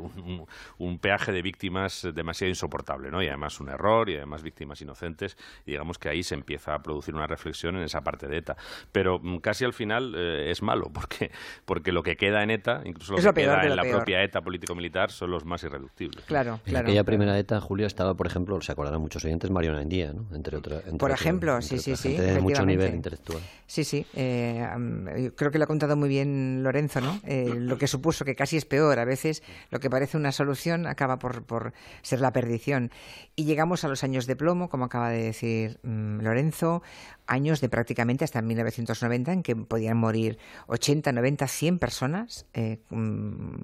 un, 0.77 1.00
peaje 1.00 1.33
de 1.33 1.41
víctimas 1.41 2.07
demasiado 2.13 2.50
insoportable, 2.50 3.12
¿no? 3.12 3.22
y 3.22 3.27
además 3.27 3.60
un 3.60 3.69
error 3.69 4.10
y 4.10 4.15
además 4.15 4.41
víctimas 4.41 4.81
inocentes. 4.81 5.38
Y 5.65 5.72
digamos 5.72 5.98
que 5.98 6.07
ahí 6.07 6.24
se 6.24 6.36
empieza 6.36 6.74
a 6.74 6.81
producir 6.81 7.13
una 7.13 7.27
reflexión 7.27 7.75
en 7.75 7.83
esa 7.83 8.01
parte 8.01 8.27
de 8.27 8.38
ETA. 8.38 8.55
Pero 8.93 9.19
mm, 9.19 9.38
casi 9.39 9.65
al 9.65 9.74
final 9.74 10.15
es 10.15 10.62
malo, 10.62 10.89
porque, 10.93 11.31
porque 11.65 11.91
lo 11.91 12.01
que 12.01 12.15
queda 12.15 12.43
en 12.43 12.51
ETA, 12.51 12.81
incluso 12.86 13.13
lo 13.13 13.33
que 13.33 13.41
queda 13.41 13.62
en 13.63 13.75
la 13.75 13.83
propia 13.83 14.24
ETA 14.24 14.41
político-militar, 14.41 15.12
son 15.12 15.31
los 15.31 15.43
más 15.43 15.63
irreductibles. 15.63 16.24
Claro, 16.25 16.62
claro 16.63 16.93
aquella 16.94 17.04
primera 17.04 17.38
ETA, 17.38 17.60
Julio, 17.60 17.88
estaba, 17.88 18.14
por 18.14 18.28
ejemplo, 18.28 18.62
se 18.62 18.72
acordarán 18.72 19.02
muchos 19.02 19.26
oyentes, 19.26 19.50
Mariona 19.50 19.82
Endía, 19.82 20.14
¿no? 20.14 20.28
Entre 20.36 20.58
otras. 20.58 20.84
Por 21.00 21.12
ejemplo, 21.12 21.62
sí, 21.62 21.80
sí, 21.80 21.96
sí. 21.96 22.16
De 22.16 22.40
mucho 22.40 22.66
nivel 22.66 22.94
intelectual. 22.94 23.42
Sí, 23.66 23.84
sí. 23.84 24.06
Eh, 24.14 25.32
creo 25.36 25.52
que 25.52 25.58
lo 25.58 25.64
ha 25.64 25.68
contado 25.68 25.96
muy 25.96 26.10
bien 26.10 26.62
Lorenzo, 26.64 27.02
¿no? 27.02 27.20
Eh, 27.26 27.54
lo 27.56 27.78
que 27.78 27.88
supuso 27.88 28.26
que 28.26 28.36
casi 28.36 28.58
es 28.58 28.66
peor. 28.66 29.00
A 29.00 29.06
veces 29.06 29.42
lo 29.72 29.80
que 29.80 29.90
parece 29.90 30.18
una 30.18 30.32
solución 30.32 30.86
acaba 30.86 31.18
por, 31.18 31.44
por 31.44 31.74
ser 32.02 32.22
la 32.22 32.32
perdición. 32.32 32.92
Y 33.36 33.46
llegamos 33.46 33.84
a 33.84 33.88
los 33.88 34.04
años 34.04 34.28
de 34.28 34.36
plomo, 34.36 34.70
como 34.70 34.86
acaba 34.86 35.10
de 35.10 35.24
decir 35.24 35.80
mm, 35.84 36.20
Lorenzo, 36.22 36.84
años 37.26 37.62
de 37.62 37.70
prácticamente 37.70 38.24
hasta 38.24 38.42
1990 38.42 39.34
en 39.34 39.44
que 39.44 39.56
podían 39.56 39.98
morir 39.98 40.38
80, 40.68 41.12
90, 41.12 41.48
100 41.48 41.80
personas 41.80 42.46
eh, 42.54 42.80
mm, 42.90 43.56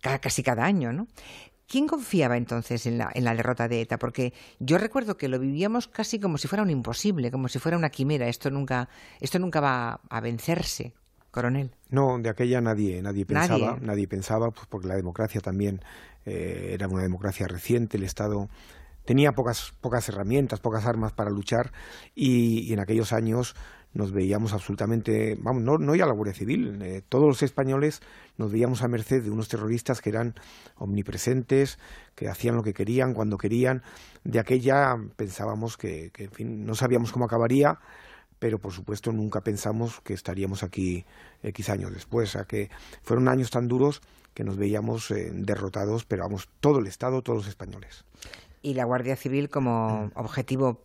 casi 0.00 0.42
cada 0.42 0.64
año, 0.64 0.92
¿no? 0.92 1.06
¿Quién 1.66 1.86
confiaba 1.86 2.36
entonces 2.36 2.86
en 2.86 2.98
la, 2.98 3.10
en 3.14 3.24
la 3.24 3.34
derrota 3.34 3.68
de 3.68 3.80
ETA? 3.80 3.98
Porque 3.98 4.32
yo 4.58 4.78
recuerdo 4.78 5.16
que 5.16 5.28
lo 5.28 5.38
vivíamos 5.38 5.88
casi 5.88 6.18
como 6.18 6.38
si 6.38 6.48
fuera 6.48 6.62
un 6.62 6.70
imposible, 6.70 7.30
como 7.30 7.48
si 7.48 7.58
fuera 7.58 7.78
una 7.78 7.90
quimera. 7.90 8.28
Esto 8.28 8.50
nunca, 8.50 8.88
esto 9.20 9.38
nunca 9.38 9.60
va 9.60 10.00
a 10.08 10.20
vencerse, 10.20 10.92
coronel. 11.30 11.70
No, 11.90 12.18
de 12.18 12.28
aquella 12.28 12.60
nadie, 12.60 13.00
nadie 13.02 13.24
pensaba, 13.24 13.78
nadie, 13.80 14.06
pensaba, 14.06 14.50
pues 14.50 14.66
porque 14.68 14.88
la 14.88 14.96
democracia 14.96 15.40
también 15.40 15.80
eh, 16.26 16.70
era 16.72 16.86
una 16.88 17.02
democracia 17.02 17.46
reciente, 17.46 17.96
el 17.96 18.04
Estado 18.04 18.48
tenía 19.04 19.32
pocas, 19.32 19.74
pocas 19.80 20.08
herramientas, 20.08 20.60
pocas 20.60 20.86
armas 20.86 21.12
para 21.12 21.30
luchar 21.30 21.72
y 22.14 22.72
en 22.72 22.80
aquellos 22.80 23.12
años 23.12 23.54
nos 23.94 24.12
veíamos 24.12 24.52
absolutamente, 24.52 25.36
vamos, 25.40 25.62
no, 25.62 25.78
no 25.78 25.94
ya 25.94 26.04
la 26.06 26.12
Guardia 26.12 26.34
Civil, 26.34 26.82
eh, 26.82 27.02
todos 27.08 27.26
los 27.26 27.42
españoles 27.42 28.02
nos 28.36 28.52
veíamos 28.52 28.82
a 28.82 28.88
merced 28.88 29.22
de 29.22 29.30
unos 29.30 29.48
terroristas 29.48 30.00
que 30.00 30.10
eran 30.10 30.34
omnipresentes, 30.76 31.78
que 32.14 32.28
hacían 32.28 32.56
lo 32.56 32.62
que 32.62 32.74
querían, 32.74 33.14
cuando 33.14 33.38
querían. 33.38 33.82
De 34.24 34.40
aquella 34.40 34.96
pensábamos 35.16 35.76
que, 35.76 36.10
que 36.12 36.24
en 36.24 36.30
fin, 36.32 36.66
no 36.66 36.74
sabíamos 36.74 37.12
cómo 37.12 37.24
acabaría, 37.24 37.78
pero 38.38 38.58
por 38.58 38.72
supuesto 38.72 39.12
nunca 39.12 39.40
pensamos 39.40 40.00
que 40.02 40.12
estaríamos 40.12 40.62
aquí 40.62 41.06
X 41.42 41.70
años 41.70 41.92
después. 41.92 42.36
O 42.36 42.44
que 42.46 42.68
fueron 43.02 43.28
años 43.28 43.50
tan 43.50 43.68
duros 43.68 44.02
que 44.34 44.44
nos 44.44 44.56
veíamos 44.56 45.10
eh, 45.12 45.30
derrotados, 45.32 46.04
pero 46.04 46.24
vamos, 46.24 46.48
todo 46.60 46.80
el 46.80 46.86
Estado, 46.86 47.22
todos 47.22 47.38
los 47.38 47.48
españoles. 47.48 48.04
Y 48.60 48.74
la 48.74 48.84
Guardia 48.84 49.16
Civil 49.16 49.48
como 49.48 50.10
objetivo 50.14 50.82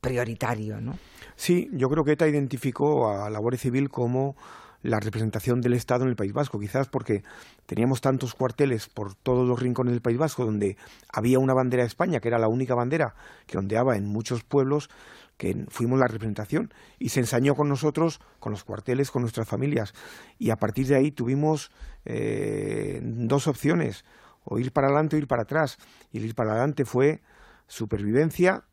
prioritario, 0.00 0.80
¿no? 0.80 0.98
Sí, 1.38 1.70
yo 1.72 1.88
creo 1.88 2.02
que 2.02 2.12
ETA 2.12 2.26
identificó 2.26 3.12
a 3.12 3.30
la 3.30 3.38
Guardia 3.38 3.60
Civil 3.60 3.90
como 3.90 4.34
la 4.82 4.98
representación 4.98 5.60
del 5.60 5.74
Estado 5.74 6.02
en 6.02 6.10
el 6.10 6.16
País 6.16 6.32
Vasco, 6.32 6.58
quizás 6.58 6.88
porque 6.88 7.22
teníamos 7.64 8.00
tantos 8.00 8.34
cuarteles 8.34 8.88
por 8.88 9.14
todos 9.14 9.46
los 9.46 9.60
rincones 9.60 9.92
del 9.92 10.02
País 10.02 10.18
Vasco 10.18 10.44
donde 10.44 10.76
había 11.12 11.38
una 11.38 11.54
bandera 11.54 11.84
de 11.84 11.86
España, 11.86 12.18
que 12.18 12.26
era 12.26 12.40
la 12.40 12.48
única 12.48 12.74
bandera 12.74 13.14
que 13.46 13.56
ondeaba 13.56 13.96
en 13.96 14.08
muchos 14.08 14.42
pueblos, 14.42 14.90
que 15.36 15.64
fuimos 15.68 16.00
la 16.00 16.08
representación 16.08 16.74
y 16.98 17.10
se 17.10 17.20
ensañó 17.20 17.54
con 17.54 17.68
nosotros, 17.68 18.20
con 18.40 18.50
los 18.50 18.64
cuarteles, 18.64 19.12
con 19.12 19.22
nuestras 19.22 19.46
familias. 19.46 19.94
Y 20.40 20.50
a 20.50 20.56
partir 20.56 20.88
de 20.88 20.96
ahí 20.96 21.12
tuvimos 21.12 21.70
eh, 22.04 22.98
dos 23.00 23.46
opciones, 23.46 24.04
o 24.42 24.58
ir 24.58 24.72
para 24.72 24.88
adelante 24.88 25.14
o 25.14 25.20
ir 25.20 25.28
para 25.28 25.42
atrás. 25.42 25.78
Y 26.10 26.18
el 26.18 26.24
ir 26.24 26.34
para 26.34 26.50
adelante 26.50 26.84
fue 26.84 27.22
supervivencia 27.68 28.64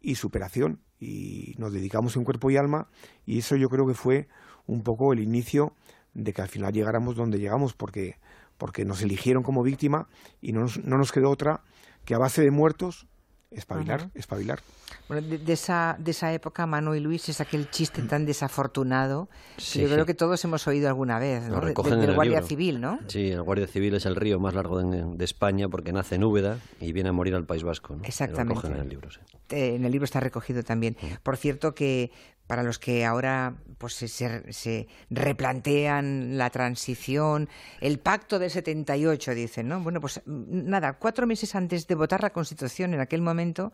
y 0.00 0.16
superación. 0.16 0.80
Y 1.00 1.54
nos 1.58 1.72
dedicamos 1.72 2.16
en 2.16 2.24
cuerpo 2.24 2.50
y 2.50 2.56
alma 2.56 2.88
y 3.24 3.38
eso 3.38 3.56
yo 3.56 3.68
creo 3.68 3.86
que 3.86 3.94
fue 3.94 4.28
un 4.66 4.82
poco 4.82 5.12
el 5.12 5.20
inicio 5.20 5.74
de 6.14 6.32
que 6.32 6.42
al 6.42 6.48
final 6.48 6.72
llegáramos 6.72 7.16
donde 7.16 7.38
llegamos 7.38 7.74
porque, 7.74 8.16
porque 8.56 8.84
nos 8.84 9.02
eligieron 9.02 9.42
como 9.42 9.62
víctima 9.62 10.08
y 10.40 10.52
no 10.52 10.60
nos, 10.60 10.84
no 10.84 10.98
nos 10.98 11.12
quedó 11.12 11.30
otra 11.30 11.62
que 12.04 12.14
a 12.14 12.18
base 12.18 12.42
de 12.42 12.50
muertos 12.50 13.06
espabilar, 13.50 14.10
espabilar. 14.14 14.60
Bueno, 15.08 15.26
de, 15.26 15.52
esa, 15.52 15.96
de 15.98 16.10
esa 16.10 16.32
época, 16.32 16.66
Manu 16.66 16.94
y 16.94 17.00
Luis, 17.00 17.28
es 17.28 17.40
aquel 17.40 17.70
chiste 17.70 18.02
tan 18.02 18.26
desafortunado 18.26 19.28
que 19.56 19.82
yo 19.82 19.88
creo 19.88 20.04
que 20.04 20.14
todos 20.14 20.44
hemos 20.44 20.66
oído 20.66 20.88
alguna 20.88 21.18
vez, 21.18 21.48
¿no? 21.48 21.60
del 21.60 22.14
Guardia 22.14 22.42
Civil, 22.42 22.80
¿no? 22.80 22.98
Sí, 23.06 23.30
el 23.30 23.42
Guardia 23.42 23.66
Civil 23.66 23.94
es 23.94 24.06
el 24.06 24.16
río 24.16 24.38
más 24.38 24.54
largo 24.54 24.80
de, 24.82 25.24
España 25.24 25.68
porque 25.68 25.92
nace 25.92 26.14
en 26.14 26.24
Úbeda 26.24 26.58
y 26.80 26.92
viene 26.92 27.10
a 27.10 27.12
morir 27.12 27.34
al 27.34 27.44
País 27.44 27.62
Vasco. 27.62 27.96
¿no? 27.96 28.04
Exactamente. 28.04 28.66
en 28.66 28.76
el 28.76 28.88
libro, 28.88 29.08
eh, 29.50 29.74
En 29.74 29.84
el 29.84 29.92
libro 29.92 30.04
está 30.04 30.20
recogido 30.20 30.62
también. 30.62 30.96
Por 31.22 31.36
cierto 31.36 31.74
que 31.74 32.10
para 32.48 32.64
los 32.64 32.80
que 32.80 33.04
ahora 33.04 33.54
pues 33.76 33.94
se, 33.94 34.08
se, 34.08 34.88
replantean 35.10 36.36
la 36.36 36.50
transición, 36.50 37.48
el 37.80 38.00
pacto 38.00 38.40
del 38.40 38.50
78, 38.50 39.34
dicen, 39.34 39.68
¿no? 39.68 39.80
Bueno, 39.80 40.00
pues 40.00 40.22
nada, 40.26 40.94
cuatro 40.94 41.26
meses 41.26 41.54
antes 41.54 41.86
de 41.86 41.94
votar 41.94 42.22
la 42.22 42.30
Constitución 42.30 42.94
en 42.94 43.00
aquel 43.00 43.20
momento, 43.20 43.72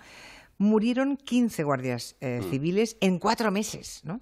murieron 0.59 1.16
15 1.16 1.62
guardias 1.62 2.16
eh, 2.21 2.40
mm. 2.43 2.50
civiles 2.50 2.97
en 3.00 3.19
cuatro 3.19 3.50
meses, 3.50 4.02
¿no? 4.04 4.21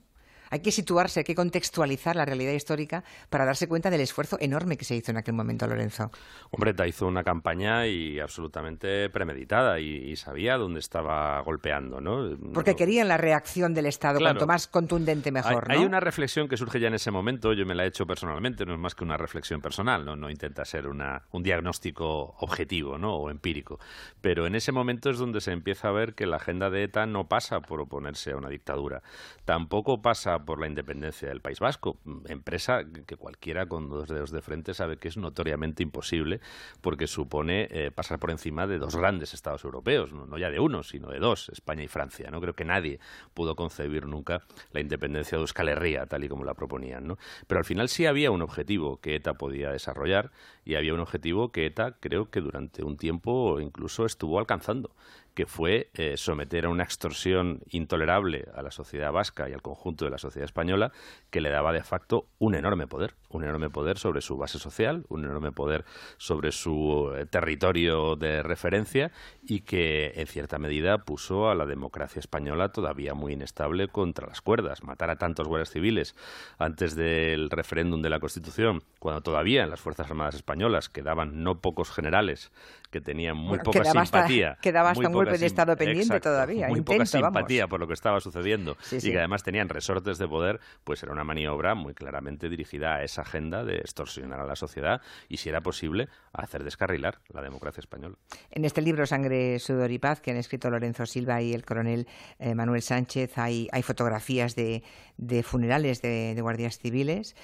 Hay 0.52 0.60
que 0.60 0.70
situarse, 0.70 1.20
hay 1.20 1.24
que 1.24 1.34
contextualizar 1.34 2.14
la 2.14 2.26
realidad 2.26 2.52
histórica 2.52 3.02
para 3.30 3.46
darse 3.46 3.66
cuenta 3.68 3.88
del 3.88 4.02
esfuerzo 4.02 4.36
enorme 4.38 4.76
que 4.76 4.84
se 4.84 4.94
hizo 4.94 5.10
en 5.10 5.16
aquel 5.16 5.32
momento, 5.32 5.66
Lorenzo. 5.66 6.10
Hombre, 6.50 6.74
te 6.74 6.86
hizo 6.86 7.06
una 7.06 7.24
campaña 7.24 7.86
y 7.86 8.20
absolutamente 8.20 9.08
premeditada 9.08 9.80
y, 9.80 10.14
sabía 10.14 10.58
dónde 10.58 10.80
estaba 10.80 11.40
golpeando, 11.40 12.02
¿no? 12.02 12.36
Porque 12.52 12.76
querían 12.76 13.08
la 13.08 13.16
reacción 13.16 13.72
del 13.72 13.86
Estado, 13.86 14.20
cuanto 14.20 14.46
más 14.46 14.66
contundente 14.66 15.32
mejor, 15.32 15.72
hay, 15.72 15.78
una 15.78 16.00
reflexión 16.00 16.48
que 16.48 16.58
surge 16.58 16.78
ya 16.78 16.88
en 16.88 16.94
ese 16.94 17.10
momento, 17.10 17.54
yo 17.54 17.64
me 17.64 17.74
la 17.74 17.84
he 17.84 17.86
hecho 17.86 18.06
personalmente, 18.06 18.66
no 18.66 18.74
es 18.74 18.78
más 18.78 18.94
que 18.94 19.04
una 19.04 19.16
reflexión 19.16 19.62
personal, 19.62 20.04
no, 20.04 20.16
no 20.16 20.28
intenta 20.28 20.66
ser 20.66 20.86
una, 20.86 21.22
un 21.30 21.42
diagnóstico 21.42 22.34
objetivo 22.40 22.98
¿no? 22.98 23.16
o 23.16 23.30
empírico, 23.30 23.80
pero 24.20 24.46
en 24.46 24.54
ese 24.54 24.70
momento 24.70 25.08
es 25.08 25.16
donde 25.16 25.40
se 25.40 25.52
empieza 25.52 25.88
a 25.88 25.92
ver 25.92 26.14
que 26.14 26.26
la 26.26 26.36
agenda 26.36 26.68
de 26.68 26.84
ETA 26.84 27.06
no 27.06 27.26
pasa 27.26 27.60
por 27.60 27.80
oponerse 27.80 28.32
a 28.32 28.36
una 28.36 28.50
dictadura, 28.50 29.02
tampoco 29.46 30.02
pasa 30.02 30.41
por 30.44 30.60
la 30.60 30.66
independencia 30.66 31.28
del 31.28 31.40
País 31.40 31.60
Vasco, 31.60 31.98
empresa 32.26 32.84
que 33.06 33.16
cualquiera 33.16 33.66
con 33.66 33.88
dos 33.88 34.08
dedos 34.08 34.30
de 34.30 34.42
frente 34.42 34.74
sabe 34.74 34.96
que 34.96 35.08
es 35.08 35.16
notoriamente 35.16 35.82
imposible 35.82 36.40
porque 36.80 37.06
supone 37.06 37.68
eh, 37.70 37.90
pasar 37.90 38.18
por 38.18 38.30
encima 38.30 38.66
de 38.66 38.78
dos 38.78 38.96
grandes 38.96 39.34
estados 39.34 39.64
europeos, 39.64 40.12
no, 40.12 40.38
ya 40.38 40.50
de 40.50 40.60
uno, 40.60 40.82
sino 40.82 41.08
de 41.08 41.18
dos, 41.18 41.48
España 41.50 41.82
y 41.82 41.88
Francia. 41.88 42.30
No 42.30 42.40
creo 42.40 42.54
que 42.54 42.64
nadie 42.64 43.00
pudo 43.34 43.56
concebir 43.56 44.06
nunca 44.06 44.42
la 44.72 44.80
independencia 44.80 45.36
de 45.38 45.42
Euskal 45.42 45.68
Herria, 45.68 46.06
tal 46.06 46.24
y 46.24 46.28
como 46.28 46.44
la 46.44 46.54
proponían. 46.54 47.06
¿no? 47.06 47.18
Pero 47.46 47.58
al 47.58 47.64
final 47.64 47.88
sí 47.88 48.06
había 48.06 48.30
un 48.30 48.42
objetivo 48.42 49.00
que 49.00 49.16
ETA 49.16 49.34
podía 49.34 49.70
desarrollar 49.70 50.30
y 50.64 50.74
había 50.74 50.94
un 50.94 51.00
objetivo 51.00 51.52
que 51.52 51.66
ETA 51.66 51.96
creo 52.00 52.30
que 52.30 52.40
durante 52.40 52.84
un 52.84 52.96
tiempo 52.96 53.60
incluso 53.60 54.06
estuvo 54.06 54.38
alcanzando 54.38 54.94
que 55.34 55.46
fue 55.46 55.90
eh, 55.94 56.16
someter 56.16 56.66
a 56.66 56.68
una 56.68 56.84
extorsión 56.84 57.60
intolerable 57.70 58.48
a 58.54 58.62
la 58.62 58.70
sociedad 58.70 59.12
vasca 59.12 59.48
y 59.48 59.52
al 59.52 59.62
conjunto 59.62 60.04
de 60.04 60.10
la 60.10 60.18
sociedad 60.18 60.44
española, 60.44 60.92
que 61.30 61.40
le 61.40 61.50
daba 61.50 61.72
de 61.72 61.82
facto 61.82 62.28
un 62.38 62.54
enorme 62.54 62.86
poder, 62.86 63.14
un 63.30 63.44
enorme 63.44 63.70
poder 63.70 63.98
sobre 63.98 64.20
su 64.20 64.36
base 64.36 64.58
social, 64.58 65.04
un 65.08 65.24
enorme 65.24 65.52
poder 65.52 65.84
sobre 66.18 66.52
su 66.52 67.12
eh, 67.16 67.26
territorio 67.26 68.16
de 68.16 68.42
referencia 68.42 69.10
y 69.42 69.60
que 69.60 70.12
en 70.16 70.26
cierta 70.26 70.58
medida 70.58 70.98
puso 70.98 71.50
a 71.50 71.54
la 71.54 71.66
democracia 71.66 72.20
española 72.20 72.70
todavía 72.70 73.14
muy 73.14 73.32
inestable 73.32 73.88
contra 73.88 74.26
las 74.26 74.40
cuerdas. 74.40 74.82
Matar 74.82 75.10
a 75.10 75.16
tantos 75.16 75.48
guardias 75.48 75.70
civiles 75.70 76.14
antes 76.58 76.94
del 76.94 77.50
referéndum 77.50 78.02
de 78.02 78.10
la 78.10 78.20
Constitución, 78.20 78.82
cuando 78.98 79.22
todavía 79.22 79.62
en 79.62 79.70
las 79.70 79.80
Fuerzas 79.80 80.10
Armadas 80.10 80.34
Españolas 80.34 80.88
quedaban 80.88 81.42
no 81.42 81.60
pocos 81.60 81.90
generales 81.90 82.52
que 82.92 83.00
tenían 83.00 83.36
muy 83.36 83.58
poca 83.58 83.84
simpatía. 83.84 84.58
quedaba 84.60 84.90
hasta 84.90 85.08
un 85.08 85.14
golpe 85.14 85.38
de 85.38 85.46
Estado 85.46 85.74
pendiente 85.76 86.20
todavía. 86.20 86.68
Muy 86.68 86.82
poca 86.82 87.06
simpatía 87.06 87.66
por 87.66 87.80
lo 87.80 87.88
que 87.88 87.94
estaba 87.94 88.20
sucediendo 88.20 88.76
y 88.92 89.10
que 89.10 89.18
además 89.18 89.42
tenían 89.42 89.68
resortes 89.68 90.18
de 90.18 90.28
poder, 90.28 90.60
pues 90.84 91.02
era 91.02 91.10
una 91.10 91.24
maniobra 91.24 91.74
muy 91.74 91.94
claramente 91.94 92.48
dirigida 92.48 92.96
a 92.96 93.02
esa 93.02 93.22
agenda 93.22 93.64
de 93.64 93.78
extorsionar 93.78 94.40
a 94.40 94.46
la 94.46 94.54
sociedad 94.54 95.00
y, 95.28 95.38
si 95.38 95.48
era 95.48 95.62
posible, 95.62 96.08
hacer 96.32 96.62
descarrilar 96.64 97.18
la 97.32 97.40
democracia 97.40 97.80
española. 97.80 98.16
En 98.50 98.64
este 98.66 98.82
libro, 98.82 99.06
Sangre, 99.06 99.58
Sudor 99.58 99.90
y 99.90 99.98
Paz, 99.98 100.20
que 100.20 100.30
han 100.30 100.36
escrito 100.36 100.68
Lorenzo 100.68 101.06
Silva 101.06 101.40
y 101.40 101.54
el 101.54 101.64
coronel 101.64 102.06
eh, 102.38 102.54
Manuel 102.54 102.82
Sánchez, 102.82 103.38
hay, 103.38 103.68
hay 103.72 103.82
fotografías 103.82 104.54
de, 104.54 104.82
de 105.16 105.42
funerales 105.42 106.02
de, 106.02 106.34
de 106.34 106.42
guardias 106.42 106.78
civiles 106.78 107.34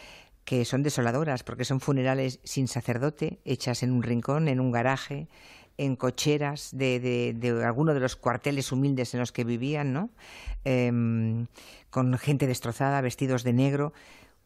que 0.48 0.64
son 0.64 0.82
desoladoras 0.82 1.42
porque 1.42 1.66
son 1.66 1.78
funerales 1.78 2.40
sin 2.42 2.68
sacerdote, 2.68 3.38
hechas 3.44 3.82
en 3.82 3.92
un 3.92 4.02
rincón, 4.02 4.48
en 4.48 4.60
un 4.60 4.72
garaje, 4.72 5.28
en 5.76 5.94
cocheras 5.94 6.70
de, 6.72 7.34
de, 7.38 7.64
alguno 7.66 7.92
de 7.92 8.00
los 8.00 8.16
cuarteles 8.16 8.72
humildes 8.72 9.12
en 9.12 9.20
los 9.20 9.30
que 9.30 9.44
vivían, 9.44 9.92
¿no? 9.92 10.08
Em, 10.64 11.48
con 11.90 12.16
gente 12.16 12.46
destrozada, 12.46 13.02
vestidos 13.02 13.44
de 13.44 13.52
negro. 13.52 13.92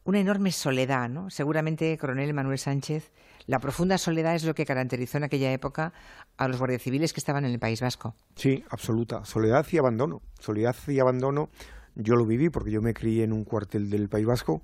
Una 0.03 0.19
enorme 0.19 0.51
soledad, 0.51 1.07
¿no? 1.07 1.29
Seguramente, 1.29 1.97
coronel 1.97 2.33
Manuel 2.33 2.59
Sánchez, 2.59 3.13
la 3.47 3.59
profunda 3.59 3.97
soledad 3.97 4.35
es 4.35 4.43
lo 4.43 4.55
que 4.55 4.65
caracterizó 4.65 5.19
en 5.19 5.23
aquella 5.23 5.53
época 5.53 5.93
a 6.35 6.49
los 6.49 6.57
guardias 6.57 6.81
civiles 6.81 7.13
que 7.13 7.21
estaban 7.21 7.45
en 7.45 7.53
el 7.53 7.59
País 7.59 7.79
Vasco. 7.79 8.13
Sí, 8.35 8.61
absoluta. 8.69 9.23
Soledad 9.23 9.65
y 9.71 9.77
abandono. 9.77 10.21
Soledad 10.37 10.75
y 10.85 10.99
abandono. 10.99 11.49
Yo 11.95 12.17
lo 12.17 12.25
viví 12.25 12.49
porque 12.49 12.71
yo 12.71 12.81
me 12.81 12.93
crié 12.93 13.23
en 13.23 13.31
un 13.31 13.45
cuartel 13.45 13.89
del 13.89 14.09
País 14.09 14.25
Vasco 14.25 14.63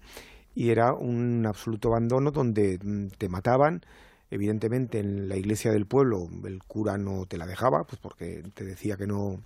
y 0.55 0.69
era 0.71 0.93
un 0.93 1.45
absoluto 1.45 1.89
abandono 1.89 2.31
donde 2.31 2.79
mm, 2.81 3.07
te 3.17 3.29
mataban. 3.29 3.81
Evidentemente 4.31 4.99
en 4.99 5.27
la 5.27 5.37
iglesia 5.37 5.71
del 5.71 5.87
pueblo 5.87 6.29
el 6.45 6.61
cura 6.63 6.97
no 6.97 7.25
te 7.25 7.37
la 7.37 7.47
dejaba, 7.47 7.85
pues 7.85 7.99
porque 7.99 8.43
te 8.53 8.63
decía 8.63 8.95
que 8.95 9.07
no 9.07 9.39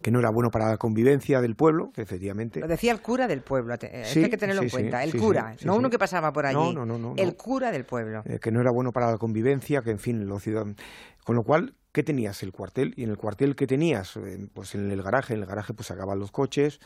que 0.00 0.10
no 0.10 0.20
era 0.20 0.30
bueno 0.30 0.50
para 0.50 0.68
la 0.68 0.76
convivencia 0.76 1.40
del 1.40 1.56
pueblo, 1.56 1.92
efectivamente. 1.96 2.60
Lo 2.60 2.68
decía 2.68 2.92
el 2.92 3.00
cura 3.00 3.26
del 3.26 3.40
pueblo, 3.40 3.74
hay 3.74 4.30
que 4.30 4.36
tenerlo 4.36 4.62
en 4.62 4.70
cuenta, 4.70 5.02
el 5.02 5.16
cura, 5.16 5.56
no 5.64 5.76
uno 5.76 5.90
que 5.90 5.98
pasaba 5.98 6.32
por 6.32 6.46
allí, 6.46 6.72
no, 6.72 6.86
no, 6.86 6.98
no, 6.98 7.14
el 7.16 7.34
cura 7.34 7.72
del 7.72 7.84
pueblo. 7.84 8.22
Eh, 8.24 8.38
que 8.38 8.52
no 8.52 8.60
era 8.60 8.70
bueno 8.70 8.92
para 8.92 9.10
la 9.10 9.18
convivencia, 9.18 9.82
que 9.82 9.90
en 9.90 9.98
fin, 9.98 10.28
los 10.28 10.42
ciudadanos... 10.42 10.76
Con 11.24 11.36
lo 11.36 11.42
cual, 11.42 11.74
¿qué 11.98 12.04
tenías? 12.04 12.44
El 12.44 12.52
cuartel, 12.52 12.94
y 12.96 13.02
en 13.02 13.10
el 13.10 13.16
cuartel, 13.16 13.56
¿qué 13.56 13.66
tenías? 13.66 14.16
Pues 14.54 14.76
en 14.76 14.88
el 14.92 15.02
garaje, 15.02 15.34
en 15.34 15.40
el 15.40 15.46
garaje 15.46 15.74
pues 15.74 15.88
sacaban 15.88 16.20
los 16.20 16.30
coches, 16.30 16.78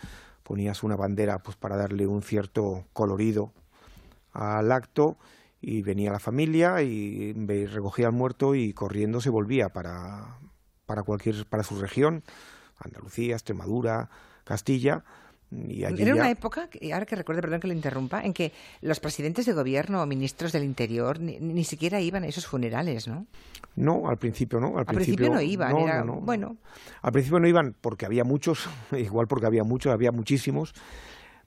ponías 0.42 0.82
una 0.82 0.96
bandera 0.96 1.42
pues 1.42 1.54
para 1.54 1.76
darle 1.76 2.06
un 2.06 2.22
cierto 2.22 2.86
colorido 2.94 3.52
al 4.32 4.72
acto 4.72 5.18
y 5.60 5.82
venía 5.82 6.12
la 6.12 6.18
familia 6.18 6.80
y 6.80 7.34
recogía 7.66 8.06
al 8.06 8.14
muerto 8.14 8.54
y 8.54 8.72
corriendo 8.72 9.20
se 9.20 9.28
volvía 9.28 9.68
para, 9.68 10.38
para 10.86 11.02
cualquier 11.02 11.44
para 11.44 11.62
su 11.62 11.78
región 11.78 12.24
Andalucía, 12.78 13.34
Extremadura, 13.34 14.08
Castilla. 14.44 15.04
Y 15.68 15.84
allí 15.84 16.02
Era 16.02 16.14
una 16.14 16.30
época, 16.30 16.68
ahora 16.92 17.04
que 17.04 17.14
recuerdo, 17.14 17.42
perdón 17.42 17.60
que 17.60 17.68
lo 17.68 17.74
interrumpa, 17.74 18.22
en 18.22 18.32
que 18.32 18.52
los 18.80 19.00
presidentes 19.00 19.44
de 19.44 19.52
gobierno 19.52 20.02
o 20.02 20.06
ministros 20.06 20.52
del 20.52 20.64
interior 20.64 21.20
ni, 21.20 21.64
siquiera 21.64 22.00
iban 22.00 22.24
a 22.24 22.26
esos 22.26 22.46
funerales, 22.46 23.06
¿no? 23.06 23.26
No, 23.76 24.08
al 24.08 24.16
principio 24.16 24.60
no. 24.60 24.78
Al, 24.78 24.86
principio, 24.86 25.30
no 25.30 25.40
iban, 25.40 25.76
era, 25.76 26.02
bueno. 26.04 26.56
Al 27.02 27.12
principio 27.12 27.38
no 27.38 27.46
iban 27.46 27.74
porque 27.80 28.06
había 28.06 28.24
muchos, 28.24 28.68
igual 28.92 29.26
porque 29.26 29.46
había 29.46 29.64
muchos, 29.64 29.92
había 29.92 30.10
muchísimos, 30.10 30.72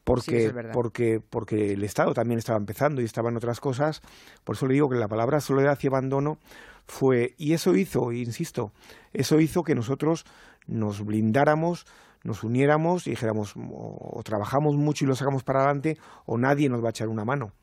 porque, 0.03 0.53
porque, 0.71 1.19
porque 1.27 1.73
el 1.73 1.83
Estado 1.83 2.13
también 2.13 2.37
estaba 2.37 2.59
empezando 2.59 3.01
y 3.01 3.05
estaban 3.05 3.35
otras 3.35 3.59
cosas. 3.59 4.01
Por 4.43 4.55
eso 4.55 4.67
le 4.67 4.75
digo 4.75 4.87
que 4.87 4.97
la 4.97 5.07
palabra 5.07 5.39
soledad 5.39 5.79
y 5.81 5.87
abandono 5.87 6.37
fue, 6.85 7.33
y 7.37 7.53
eso 7.53 7.75
hizo, 7.75 8.11
insisto, 8.11 8.71
eso 9.13 9.39
hizo 9.39 9.63
que 9.63 9.73
nosotros 9.73 10.25
nos 10.67 11.03
blindáramos, 11.03 11.85
nos 12.25 12.43
uniéramos 12.43 13.05
y 13.07 13.11
dijéramos 13.11 13.53
o, 13.55 14.21
trabajamos 14.23 14.75
mucho 14.75 15.05
y 15.05 15.07
lo 15.07 15.15
sacamos 15.15 15.43
para 15.43 15.59
adelante 15.59 15.97
o 16.25 16.37
nadie 16.37 16.69
nos 16.69 16.83
va 16.83 16.87
a 16.87 16.89
echar 16.89 17.07
una 17.07 17.23
mano. 17.23 17.53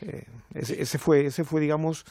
Eh, 0.00 0.24
ese, 0.54 0.98
fue, 0.98 1.26
ese 1.26 1.44
fue, 1.44 1.60
digamos, 1.60 2.04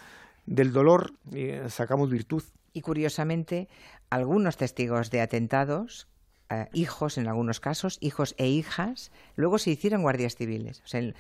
del 0.46 0.74
dolor 0.74 1.14
eh, 1.34 1.66
sacamos 1.70 2.10
virtud. 2.10 2.44
Y 2.74 2.82
curiosamente, 2.82 3.70
algunos 4.10 4.58
testigos 4.58 5.10
de 5.10 5.22
atentados, 5.22 6.10
eh, 6.50 6.68
hijos 6.74 7.18
en 7.18 7.28
algunos 7.28 7.62
casos, 7.62 7.98
hijos 8.02 8.36
e 8.38 8.48
hijas, 8.48 9.14
luego 9.38 9.58
se 9.58 9.72
hicieron 9.72 10.02
guardias 10.02 10.36
civiles. 10.36 10.82
Sea, 10.84 11.14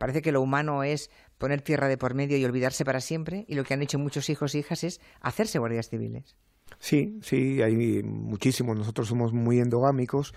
parece 0.00 0.20
que 0.20 0.32
lo 0.32 0.42
humano 0.42 0.82
es 0.82 1.10
poner 1.38 1.62
tierra 1.62 1.86
de 1.86 1.96
por 1.96 2.14
medio 2.14 2.36
y 2.36 2.44
olvidarse 2.44 2.84
para 2.84 3.00
siempre, 3.00 3.44
y 3.46 3.54
lo 3.54 3.62
que 3.62 3.74
han 3.74 3.82
hecho 3.82 4.00
muchos 4.00 4.28
hijos 4.30 4.56
e 4.56 4.58
hijas 4.58 4.82
es 4.82 5.00
hacerse 5.20 5.60
guardias 5.60 5.88
civiles. 5.88 6.34
Sí, 6.78 7.18
sí, 7.22 7.60
hay 7.60 8.02
muchísimos. 8.02 8.76
Nosotros 8.76 9.08
somos 9.08 9.32
muy 9.32 9.58
endogámicos, 9.58 10.32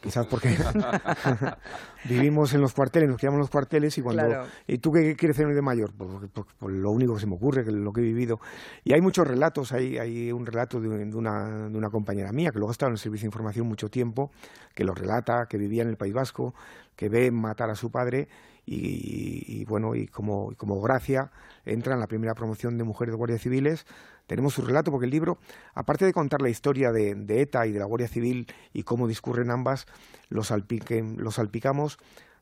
quizás 0.00 0.26
porque 0.26 0.56
vivimos 2.08 2.54
en 2.54 2.60
los 2.60 2.72
cuarteles, 2.72 3.08
nos 3.08 3.18
criamos 3.18 3.36
en 3.36 3.40
los 3.40 3.50
cuarteles 3.50 3.98
y 3.98 4.02
cuando... 4.02 4.46
¿Y 4.68 4.78
tú 4.78 4.92
qué 4.92 5.16
quieres 5.16 5.36
ser 5.36 5.52
de 5.52 5.62
mayor? 5.62 5.92
Pues, 5.96 6.10
pues, 6.32 6.46
pues, 6.58 6.74
lo 6.74 6.90
único 6.90 7.14
que 7.14 7.20
se 7.20 7.26
me 7.26 7.34
ocurre, 7.34 7.64
que 7.64 7.72
lo 7.72 7.92
que 7.92 8.00
he 8.00 8.04
vivido. 8.04 8.40
Y 8.84 8.92
hay 8.92 9.00
muchos 9.00 9.26
relatos, 9.26 9.72
hay, 9.72 9.98
hay 9.98 10.30
un 10.30 10.46
relato 10.46 10.80
de, 10.80 10.88
una, 10.88 11.68
de 11.68 11.76
una 11.76 11.90
compañera 11.90 12.30
mía 12.32 12.50
que 12.50 12.58
luego 12.58 12.70
ha 12.70 12.72
estado 12.72 12.90
en 12.90 12.94
el 12.94 12.98
servicio 12.98 13.24
de 13.24 13.28
información 13.28 13.66
mucho 13.66 13.88
tiempo, 13.88 14.30
que 14.74 14.84
lo 14.84 14.94
relata, 14.94 15.46
que 15.48 15.58
vivía 15.58 15.82
en 15.82 15.88
el 15.88 15.96
País 15.96 16.14
Vasco, 16.14 16.54
que 16.94 17.08
ve 17.08 17.30
matar 17.30 17.70
a 17.70 17.74
su 17.74 17.90
padre 17.90 18.28
y, 18.66 19.64
bueno, 19.64 19.94
y 19.94 20.06
como, 20.06 20.52
como 20.56 20.80
gracia 20.80 21.30
entra 21.64 21.94
en 21.94 22.00
la 22.00 22.06
primera 22.06 22.34
promoción 22.34 22.78
de 22.78 22.84
mujeres 22.84 23.12
de 23.12 23.16
guardias 23.16 23.40
civiles. 23.40 23.84
Tenemos 24.30 24.54
su 24.54 24.62
relato 24.62 24.92
porque 24.92 25.06
el 25.06 25.10
libro, 25.10 25.38
aparte 25.74 26.04
de 26.04 26.12
contar 26.12 26.40
la 26.40 26.48
historia 26.48 26.92
de, 26.92 27.16
ETA 27.28 27.66
y 27.66 27.72
de 27.72 27.80
la 27.80 27.84
Guardia 27.84 28.06
Civil 28.06 28.46
y 28.72 28.84
cómo 28.84 29.08
discurren 29.08 29.50
ambas, 29.50 29.86
lo, 30.28 30.44
salpicamos 30.44 31.98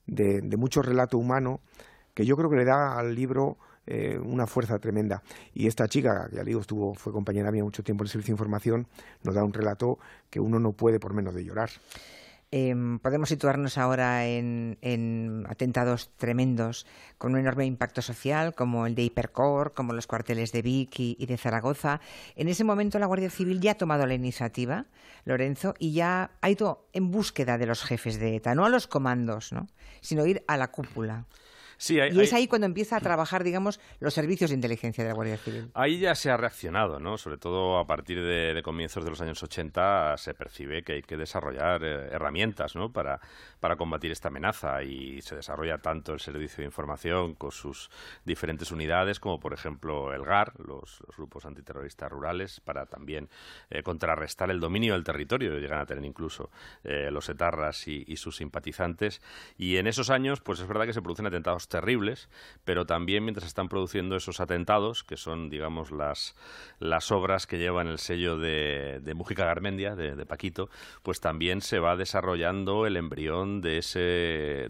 de, 0.07 0.43
mucho 0.59 0.83
relato 0.83 1.17
humano 1.17 1.61
que 2.13 2.27
yo 2.27 2.37
creo 2.37 2.51
que 2.51 2.57
le 2.57 2.67
da 2.67 2.99
al 2.99 3.15
libro 3.15 3.57
eh, 3.87 4.21
una 4.23 4.47
fuerza 4.47 4.79
tremenda. 4.79 5.23
Y 5.55 5.67
esta 5.67 5.89
chica, 5.89 6.29
ya 6.31 6.45
digo, 6.45 6.61
estuvo, 6.61 6.93
fue 6.93 7.11
compañera 7.11 7.51
mía 7.51 7.65
mucho 7.65 7.83
tiempo 7.83 8.05
en 8.05 8.09
el 8.09 8.11
Servicio 8.11 8.33
de 8.33 8.37
Información, 8.37 8.87
nos 9.23 9.35
da 9.35 9.43
un 9.43 9.55
relato 9.55 9.99
que 10.29 10.41
uno 10.41 10.59
no 10.59 10.73
puede 10.73 11.01
por 11.01 11.15
menos 11.15 11.35
de 11.35 11.43
llorar. 11.43 11.71
Em, 12.51 12.99
podemos 13.01 13.29
situarnos 13.29 13.77
ahora 13.77 14.27
en, 14.27 14.79
atentados 15.51 16.17
tremendos 16.17 16.87
con 17.19 17.33
un 17.35 17.41
enorme 17.41 17.67
impacto 17.67 18.01
social, 18.01 18.55
como 18.55 18.87
el 18.87 18.95
de 18.95 19.03
Hipercor, 19.03 19.75
como 19.75 19.93
los 19.93 20.07
cuarteles 20.07 20.51
de 20.53 20.63
Vic 20.63 20.99
y, 20.99 21.27
de 21.27 21.37
Zaragoza. 21.37 22.01
En 22.37 22.49
ese 22.49 22.65
momento 22.65 22.99
la 22.99 23.07
Guardia 23.07 23.29
Civil 23.29 23.61
ya 23.61 23.73
ha 23.73 23.77
tomado 23.77 24.07
la 24.07 24.15
iniciativa, 24.15 24.87
Lorenzo, 25.27 25.75
y 25.79 25.93
ya 25.93 26.31
ha 26.41 26.49
ido 26.51 26.89
en 26.95 27.11
búsqueda 27.11 27.59
de 27.59 27.67
los 27.67 27.83
jefes 27.85 28.19
de 28.19 28.37
ETA, 28.37 28.55
no 28.55 28.65
a 28.65 28.71
los 28.71 28.87
comandos, 28.87 29.53
¿no? 29.53 29.67
sino 30.01 30.25
ir 30.25 30.43
a 30.49 30.57
la 30.57 30.69
cúpula 30.71 31.27
y 31.89 32.21
es 32.21 32.33
ahí 32.33 32.49
cuando 32.49 32.67
empieza 32.67 32.97
a 32.97 33.01
trabajar, 33.01 33.45
digamos, 33.45 33.81
los 34.01 34.13
servicios 34.13 34.51
de 34.51 34.57
inteligencia 34.57 35.05
de 35.05 35.11
la 35.11 35.15
Guardia 35.15 35.37
Civil. 35.37 35.71
Ahí 35.75 36.01
ya 36.01 36.15
se 36.15 36.31
ha 36.31 36.37
reaccionado, 36.37 36.99
¿no? 36.99 37.17
Sobre 37.19 37.39
todo 37.39 37.79
a 37.79 37.87
partir 37.87 38.21
de, 38.21 38.61
comienzos 38.65 39.05
de 39.05 39.11
los 39.11 39.21
años 39.21 39.43
80 39.43 40.17
se 40.17 40.35
percibe 40.35 40.83
que 40.83 40.95
hay 40.95 41.03
que 41.03 41.17
desarrollar 41.17 41.85
eh, 41.85 42.09
herramientas, 42.11 42.75
¿no? 42.75 42.93
Para, 42.93 43.21
para 43.61 43.77
combatir 43.77 44.11
esta 44.11 44.29
amenaza 44.29 44.83
y 44.83 45.23
se 45.23 45.37
desarrolla 45.37 45.79
tanto 45.79 46.13
el 46.13 46.21
servicio 46.21 46.63
de 46.63 46.67
información 46.67 47.35
con 47.35 47.53
sus 47.53 47.91
diferentes 48.25 48.73
unidades 48.73 49.21
como, 49.21 49.39
por 49.39 49.53
ejemplo, 49.53 50.13
el 50.13 50.25
GAR, 50.25 50.53
los, 50.59 51.03
grupos 51.17 51.47
antiterroristas 51.47 52.11
rurales, 52.11 52.61
para 52.61 52.87
también 52.87 53.29
eh, 53.71 53.83
contrarrestar 53.83 54.51
el 54.51 54.61
dominio 54.61 54.95
del 54.95 55.05
territorio. 55.05 55.59
Llegan 55.59 55.81
a 55.81 55.87
tener 55.87 56.05
incluso 56.05 56.51
eh, 56.83 57.11
los 57.11 57.29
etarras 57.29 57.87
y, 57.87 58.05
y 58.07 58.17
sus 58.17 58.37
simpatizantes. 58.37 59.21
Y 59.57 59.77
en 59.77 59.87
esos 59.87 60.11
años, 60.11 60.41
pues 60.41 60.61
es 60.61 60.67
verdad 60.67 60.87
que 60.87 60.93
se 60.93 61.03
producen 61.03 61.27
atentados 61.27 61.68
terribles, 61.69 62.29
pero 62.65 62.87
también 62.87 63.25
mientras 63.25 63.47
están 63.47 63.69
produciendo 63.69 64.17
esos 64.17 64.41
atentados, 64.41 65.05
que 65.05 65.17
son, 65.17 65.51
digamos, 65.51 65.91
las, 65.91 66.35
las 66.81 67.13
obras 67.13 67.47
que 67.47 67.59
llevan 67.59 67.87
el 67.89 67.99
sello 67.99 68.39
de, 68.39 69.01
de 69.03 69.15
Mújica 69.15 69.45
Garmendia, 69.45 69.95
de, 69.95 70.27
Paquito, 70.27 70.69
pues 71.03 71.21
también 71.21 71.61
se 71.61 71.79
va 71.79 71.97
desarrollando 71.97 72.87
el 72.87 72.97
embrión 72.97 73.61
de, 73.61 73.79
ese, 73.79 73.99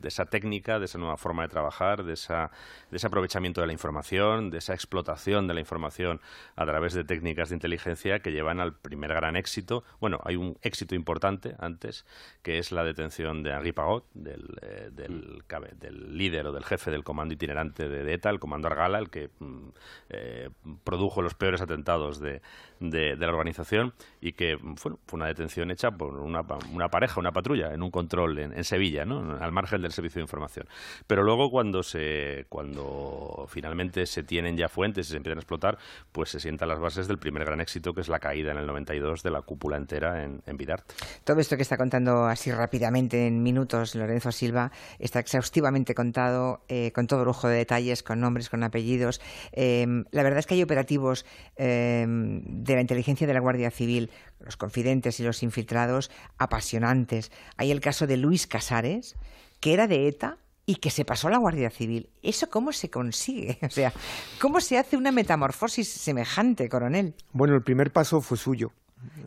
de 0.00 0.08
esa 0.08 0.26
técnica, 0.26 0.78
de 0.78 0.84
esa 0.84 0.98
nueva 0.98 1.16
forma 1.16 1.42
de 1.42 1.48
trabajar, 1.48 2.04
de, 2.04 2.12
esa, 2.12 2.50
de 2.90 2.96
ese 2.96 3.06
aprovechamiento 3.06 3.60
de 3.60 3.66
la 3.66 3.72
información, 3.72 4.50
de 4.50 4.58
esa 4.58 4.74
explotación 4.74 5.46
de 5.46 5.54
la 5.54 5.60
información 5.60 6.20
a 6.56 6.64
través 6.66 6.94
de 6.94 7.04
técnicas 7.04 7.48
de 7.48 7.56
inteligencia 7.56 8.20
que 8.20 8.32
llevan 8.32 8.60
al 8.60 8.74
primer 8.74 9.12
gran 9.12 9.36
éxito. 9.36 9.84
Bueno, 10.00 10.20
hay 10.24 10.36
un 10.36 10.56
éxito 10.62 10.94
importante 10.94 11.54
antes, 11.58 12.04
que 12.42 12.58
es 12.58 12.72
la 12.72 12.84
detención 12.84 13.42
de 13.42 13.50
Henri 13.50 13.72
Pagot, 13.72 14.04
del, 14.14 14.58
eh, 14.62 14.90
del, 14.92 15.42
del, 15.78 16.16
líder 16.16 16.46
o 16.46 16.52
del 16.52 16.64
jefe 16.64 16.87
del 16.90 17.04
comando 17.04 17.34
itinerante 17.34 17.88
de 17.88 18.12
ETA, 18.12 18.30
el 18.30 18.38
comando 18.38 18.68
Argala, 18.68 18.98
el 18.98 19.10
que 19.10 19.30
mm, 19.38 19.68
eh, 20.10 20.50
produjo 20.84 21.22
los 21.22 21.34
peores 21.34 21.60
atentados 21.60 22.20
de, 22.20 22.40
la 22.80 23.28
organización 23.28 23.92
y 24.20 24.32
que 24.32 24.56
fue 24.76 24.92
una 25.12 25.26
detención 25.26 25.70
hecha 25.70 25.90
por 25.90 26.14
una, 26.20 26.42
una 26.72 26.88
pareja, 26.88 27.18
una 27.18 27.32
patrulla, 27.32 27.74
en 27.74 27.82
un 27.82 27.90
control 27.90 28.38
en, 28.38 28.64
Sevilla, 28.64 29.04
¿no? 29.04 29.36
al 29.40 29.50
margen 29.52 29.82
del 29.82 29.92
servicio 29.92 30.20
de 30.20 30.24
información. 30.24 30.66
Pero 31.06 31.22
luego 31.24 31.50
cuando 31.50 31.82
se 31.82 32.46
cuando 32.48 33.46
finalmente 33.48 34.06
se 34.06 34.22
tienen 34.22 34.56
ya 34.56 34.68
fuentes 34.68 35.08
y 35.08 35.10
se 35.10 35.16
empiezan 35.16 35.38
a 35.38 35.40
explotar, 35.40 35.78
pues 36.12 36.30
se 36.30 36.40
sientan 36.40 36.68
las 36.68 36.78
bases 36.78 37.08
del 37.08 37.18
primer 37.18 37.44
gran 37.44 37.60
éxito 37.60 37.92
que 37.92 38.00
es 38.00 38.08
la 38.08 38.20
caída 38.20 38.52
en 38.52 38.58
el 38.58 38.66
92 38.66 39.22
de 39.22 39.30
la 39.30 39.42
cúpula 39.42 39.76
entera 39.76 40.22
en, 40.22 40.40
en 40.46 40.56
Vidarte. 40.56 40.94
Todo 41.24 41.40
esto 41.40 41.56
que 41.56 41.62
está 41.62 41.76
contando 41.76 42.26
así 42.26 42.52
rápidamente 42.52 43.26
en 43.26 43.42
minutos 43.42 43.94
Lorenzo 43.94 44.32
Silva 44.32 44.70
está 44.98 45.20
exhaustivamente 45.20 45.94
contado, 45.94 46.60
eh, 46.68 46.77
con 46.94 47.06
todo 47.06 47.24
lujo 47.24 47.48
de 47.48 47.56
detalles, 47.56 48.02
con 48.02 48.20
nombres, 48.20 48.48
con 48.48 48.62
apellidos. 48.62 49.20
Eh, 49.52 49.86
la 50.10 50.22
verdad 50.22 50.40
es 50.40 50.46
que 50.46 50.54
hay 50.54 50.62
operativos 50.62 51.24
eh, 51.56 52.06
de 52.08 52.74
la 52.74 52.80
inteligencia 52.80 53.26
de 53.26 53.34
la 53.34 53.40
Guardia 53.40 53.70
Civil, 53.70 54.10
los 54.40 54.56
confidentes 54.56 55.20
y 55.20 55.24
los 55.24 55.42
infiltrados, 55.42 56.10
apasionantes. 56.38 57.30
Hay 57.56 57.70
el 57.70 57.80
caso 57.80 58.06
de 58.06 58.16
Luis 58.16 58.46
Casares, 58.46 59.16
que 59.60 59.74
era 59.74 59.86
de 59.86 60.08
ETA 60.08 60.38
y 60.66 60.76
que 60.76 60.90
se 60.90 61.04
pasó 61.04 61.28
a 61.28 61.30
la 61.30 61.38
Guardia 61.38 61.70
Civil. 61.70 62.10
¿Eso 62.22 62.50
cómo 62.50 62.72
se 62.72 62.90
consigue? 62.90 63.58
O 63.68 63.70
sea, 63.70 63.92
¿cómo 64.40 64.60
se 64.60 64.76
hace 64.76 64.96
una 64.96 65.12
metamorfosis 65.12 65.88
semejante, 65.88 66.68
coronel? 66.68 67.14
Bueno, 67.32 67.54
el 67.54 67.62
primer 67.62 67.92
paso 67.92 68.20
fue 68.20 68.36
suyo. 68.36 68.72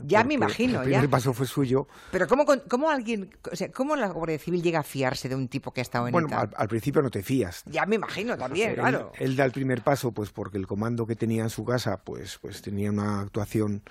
Ya 0.03 0.23
me 0.23 0.33
imagino, 0.33 0.81
el 0.81 0.89
primer 0.89 1.09
paso 1.09 1.33
fue 1.33 1.45
suyo. 1.45 1.87
Pero 2.11 2.27
¿cómo, 2.27 2.45
cómo 2.67 2.89
alguien, 2.89 3.29
o 3.51 3.55
sea, 3.55 3.71
cómo 3.71 3.95
la 3.95 4.09
Guardia 4.09 4.39
Civil 4.39 4.61
llega 4.61 4.79
a 4.79 4.83
fiarse 4.83 5.29
de 5.29 5.35
un 5.35 5.47
tipo 5.47 5.71
que 5.71 5.81
ha 5.81 5.83
estado 5.83 6.07
en 6.07 6.11
Bueno, 6.11 6.29
al, 6.31 6.67
principio 6.67 7.01
no 7.01 7.09
te 7.09 7.23
fías. 7.23 7.63
Ya 7.65 7.85
me 7.85 7.95
imagino 7.95 8.37
también, 8.37 8.75
claro. 8.75 9.11
Él, 9.17 9.35
da 9.35 9.45
el 9.45 9.51
primer 9.51 9.81
paso, 9.81 10.11
pues 10.11 10.31
porque 10.31 10.57
el 10.57 10.67
comando 10.67 11.05
que 11.05 11.15
tenía 11.15 11.43
en 11.43 11.49
su 11.49 11.63
casa, 11.63 12.01
pues, 12.03 12.37
pues 12.41 12.61
tenía 12.61 12.89
una 12.89 13.21
actuación 13.21 13.83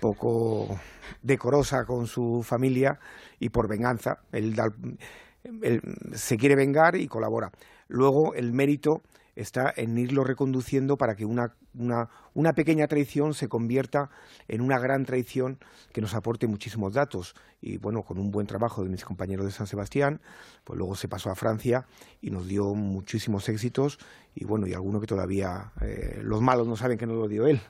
poco 0.00 0.78
decorosa 1.22 1.84
con 1.84 2.06
su 2.06 2.42
familia 2.42 2.98
y 3.38 3.48
por 3.48 3.68
venganza. 3.68 4.20
Él, 4.32 4.56
él 5.62 5.82
se 6.14 6.36
quiere 6.36 6.56
vengar 6.56 6.96
y 6.96 7.08
colabora. 7.08 7.50
Luego 7.88 8.34
el 8.34 8.52
mérito 8.52 9.02
está 9.36 9.72
en 9.76 9.98
irlo 9.98 10.24
reconduciendo 10.24 10.96
para 10.96 11.16
que 11.16 11.24
una 11.24 11.54
una, 11.78 12.08
una 12.34 12.52
pequeña 12.52 12.86
traición 12.88 13.32
se 13.32 13.48
convierta 13.48 14.10
en 14.48 14.60
una 14.60 14.78
gran 14.78 15.04
traición 15.04 15.58
que 15.92 16.00
nos 16.00 16.14
aporte 16.14 16.46
muchísimos 16.46 16.92
datos. 16.92 17.34
Y 17.60 17.78
bueno, 17.78 18.02
con 18.02 18.18
un 18.18 18.30
buen 18.30 18.46
trabajo 18.46 18.82
de 18.82 18.90
mis 18.90 19.04
compañeros 19.04 19.46
de 19.46 19.52
San 19.52 19.66
Sebastián, 19.66 20.20
pues 20.64 20.76
luego 20.78 20.96
se 20.96 21.08
pasó 21.08 21.30
a 21.30 21.34
Francia 21.34 21.86
y 22.20 22.30
nos 22.30 22.46
dio 22.46 22.74
muchísimos 22.74 23.48
éxitos. 23.48 23.98
Y 24.34 24.44
bueno, 24.44 24.66
y 24.66 24.74
alguno 24.74 25.00
que 25.00 25.06
todavía 25.06 25.72
eh, 25.80 26.20
los 26.22 26.42
malos 26.42 26.66
no 26.66 26.76
saben 26.76 26.98
que 26.98 27.06
no 27.06 27.14
lo 27.14 27.28
dio 27.28 27.46
él. 27.46 27.60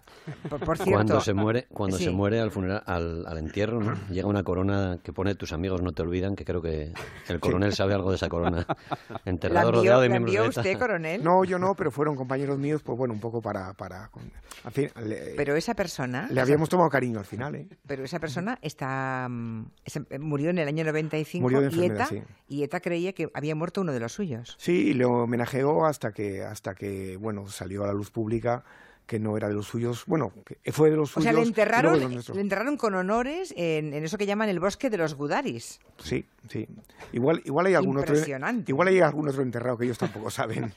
cuando 0.85 1.20
se 1.20 1.35
muere, 1.35 1.66
cuando 1.68 1.98
se 1.98 2.11
muere 2.11 2.40
al 2.40 2.50
funeral, 2.50 2.83
al, 2.87 3.38
entierro, 3.38 3.81
llega 4.11 4.27
una 4.27 4.42
corona 4.42 4.98
que 5.03 5.12
pone 5.12 5.35
tus 5.35 5.53
amigos 5.53 5.83
no 5.83 5.92
te 5.92 6.03
olvidan, 6.03 6.35
que 6.35 6.44
creo 6.44 6.62
que 6.62 6.92
el 7.29 7.38
coronel 7.38 7.74
sabe 7.74 7.94
algo 7.94 8.11
de 8.11 8.16
esa 8.16 8.31
corona. 8.31 8.66
Enterrado 9.27 9.72
rodeado 9.72 10.00
de 10.00 10.09
miembros 10.09 10.35
de 10.35 10.48
usted, 10.48 10.79
coronel? 10.79 11.22
No, 11.22 11.44
yo 11.44 11.59
no, 11.59 11.74
pero 11.74 11.90
fueron 11.90 12.16
compañeros 12.16 12.59
míos, 12.59 12.83
pues 12.83 12.96
bueno, 12.96 13.12
un 13.12 13.20
poco 13.20 13.42
para 13.42 13.74
pero 15.36 15.56
esa 15.56 15.74
persona... 15.74 16.28
Le 16.30 16.40
habíamos 16.40 16.68
tomado 16.68 16.88
cariño 16.90 17.18
al 17.18 17.24
final, 17.24 17.54
¿eh? 17.54 17.68
Pero 17.86 18.04
esa 18.04 18.18
persona 18.18 18.58
está 18.62 19.28
mm, 19.28 19.66
murió 20.20 20.50
en 20.50 20.58
el 20.58 20.68
año 20.68 20.84
95 20.84 21.42
murió 21.42 21.60
de 21.60 21.76
y, 21.76 21.84
ETA, 21.84 22.08
y 22.48 22.62
ETA 22.62 22.80
creía 22.80 23.12
que 23.12 23.30
había 23.34 23.54
muerto 23.54 23.80
uno 23.80 23.92
de 23.92 24.00
los 24.00 24.12
suyos. 24.12 24.56
Sí, 24.58 24.88
y 24.88 24.94
le 24.94 25.04
homenajeó 25.04 25.86
hasta 25.86 26.12
que, 26.12 26.42
hasta 26.42 26.74
que 26.74 27.16
bueno, 27.16 27.48
salió 27.48 27.84
a 27.84 27.86
la 27.86 27.92
luz 27.92 28.10
pública 28.10 28.64
que 29.06 29.18
no 29.18 29.36
era 29.36 29.48
de 29.48 29.54
los 29.54 29.66
suyos, 29.66 30.04
bueno, 30.06 30.32
que 30.44 30.72
fue 30.72 30.90
de 30.90 30.96
los 30.96 31.10
suyos. 31.10 31.26
O 31.26 31.30
sea, 31.30 31.38
le 31.38 31.46
enterraron, 31.46 31.98
le 32.00 32.40
enterraron 32.40 32.76
con 32.76 32.94
honores 32.94 33.52
en, 33.56 33.92
eso 33.92 34.16
que 34.16 34.24
llaman 34.26 34.48
el 34.48 34.60
bosque 34.60 34.88
de 34.88 34.96
los 34.96 35.14
Gudaris. 35.14 35.80
Sí, 35.98 36.24
sí. 36.48 36.66
Igual, 37.12 37.42
igual 37.44 37.66
hay 37.66 37.74
algún 37.74 37.98
otro. 37.98 38.14
Igual 38.66 38.88
hay 38.88 39.00
algún 39.00 39.28
otro 39.28 39.42
enterrado 39.42 39.76
que 39.76 39.84
ellos 39.84 39.98
tampoco 39.98 40.30
saben. 40.30 40.72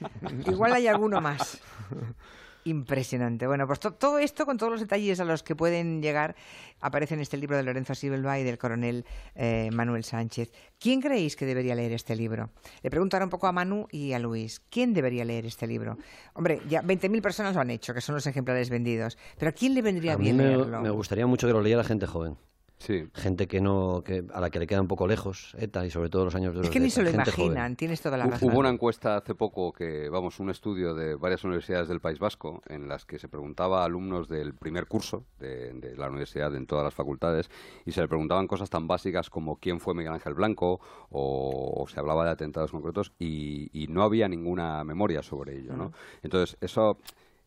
igual 0.45 0.73
hay 0.73 0.87
alguno 0.87 1.21
más. 1.21 1.61
Impresionante. 2.67 3.47
Bueno, 3.47 3.65
pues 3.65 3.79
todo 3.79 4.19
esto, 4.19 4.45
con 4.45 4.57
todos 4.57 4.73
los 4.73 4.81
detalles 4.81 5.21
a 5.21 5.23
los 5.23 5.41
que 5.41 5.55
pueden 5.55 6.01
llegar, 6.01 6.35
aparece 6.81 7.13
en 7.13 7.21
este 7.21 7.37
libro 7.37 7.55
de 7.55 7.63
Lorenzo 7.63 7.95
Silva 7.95 8.37
y 8.39 8.43
del 8.43 8.57
coronel 8.57 9.05
eh, 9.35 9.69
Manuel 9.71 10.03
Sánchez. 10.03 10.51
¿Quién 10.77 10.99
creéis 10.99 11.37
que 11.37 11.45
debería 11.45 11.75
leer 11.75 11.93
este 11.93 12.13
libro? 12.13 12.49
Le 12.83 12.89
pregunto 12.89 13.15
ahora 13.15 13.25
un 13.25 13.29
poco 13.29 13.47
a 13.47 13.53
Manu 13.53 13.87
y 13.89 14.11
a 14.11 14.19
Luis. 14.19 14.59
¿Quién 14.69 14.93
debería 14.93 15.23
leer 15.23 15.45
este 15.45 15.65
libro? 15.65 15.97
Hombre, 16.33 16.61
ya 16.67 16.81
20.000 16.81 17.21
personas 17.21 17.55
lo 17.55 17.61
han 17.61 17.69
hecho, 17.69 17.93
que 17.93 18.01
son 18.01 18.15
los 18.15 18.27
ejemplares 18.27 18.69
vendidos. 18.69 19.17
Pero 19.37 19.49
¿a 19.49 19.53
quién 19.53 19.73
le 19.73 19.81
vendría 19.81 20.17
bien 20.17 20.37
leerlo? 20.37 20.81
Me 20.81 20.89
gustaría 20.89 21.25
mucho 21.25 21.47
que 21.47 21.53
lo 21.53 21.61
leyera 21.61 21.85
gente 21.85 22.05
joven. 22.05 22.35
Gente 22.79 23.47
que 23.47 23.59
no, 23.59 24.03
que, 24.05 24.23
a 24.31 24.39
la 24.39 24.49
que 24.49 24.59
le 24.59 24.67
queda 24.67 24.81
un 24.81 24.87
poco 24.87 25.07
lejos 25.07 25.55
ETA 25.57 25.85
y 25.85 25.89
sobre 25.89 26.09
todo 26.09 26.25
los 26.25 26.35
años 26.35 26.53
de 26.55 26.61
Es 26.61 26.69
que 26.69 26.79
ni 26.79 26.89
se 26.89 27.01
lo 27.01 27.09
imaginan, 27.09 27.75
tienes 27.75 28.01
toda 28.01 28.17
la 28.17 28.27
razón. 28.27 28.49
Hubo 28.49 28.59
una 28.59 28.69
encuesta 28.69 29.17
hace 29.17 29.35
poco 29.35 29.73
que, 29.73 30.09
vamos, 30.09 30.39
un 30.39 30.49
estudio 30.49 30.93
de 30.93 31.15
varias 31.15 31.43
universidades 31.43 31.87
del 31.87 31.99
País 31.99 32.19
Vasco 32.19 32.61
en 32.67 32.87
las 32.87 33.05
que 33.05 33.17
se 33.19 33.27
preguntaba 33.27 33.81
a 33.81 33.85
alumnos 33.85 34.29
del 34.29 34.53
primer 34.53 34.85
curso 34.85 35.25
de, 35.39 35.95
la 35.97 36.07
universidad 36.07 36.55
en 36.55 36.67
todas 36.67 36.83
las 36.83 36.93
facultades 36.93 37.49
y 37.85 37.91
se 37.91 38.01
le 38.01 38.07
preguntaban 38.07 38.47
cosas 38.47 38.69
tan 38.69 38.87
básicas 38.87 39.29
como 39.29 39.57
quién 39.57 39.79
fue 39.79 39.95
Miguel 39.95 40.13
Ángel 40.13 40.35
Blanco 40.35 40.79
o, 41.09 41.85
se 41.89 41.99
hablaba 41.99 42.25
de 42.25 42.31
atentados 42.31 42.71
concretos 42.71 43.11
y, 43.17 43.69
y, 43.73 43.87
no 43.87 44.03
había 44.03 44.27
ninguna 44.27 44.83
memoria 44.83 45.23
sobre 45.23 45.57
ello, 45.57 45.75
¿no? 45.75 45.93
Entonces, 46.21 46.57
eso 46.61 46.97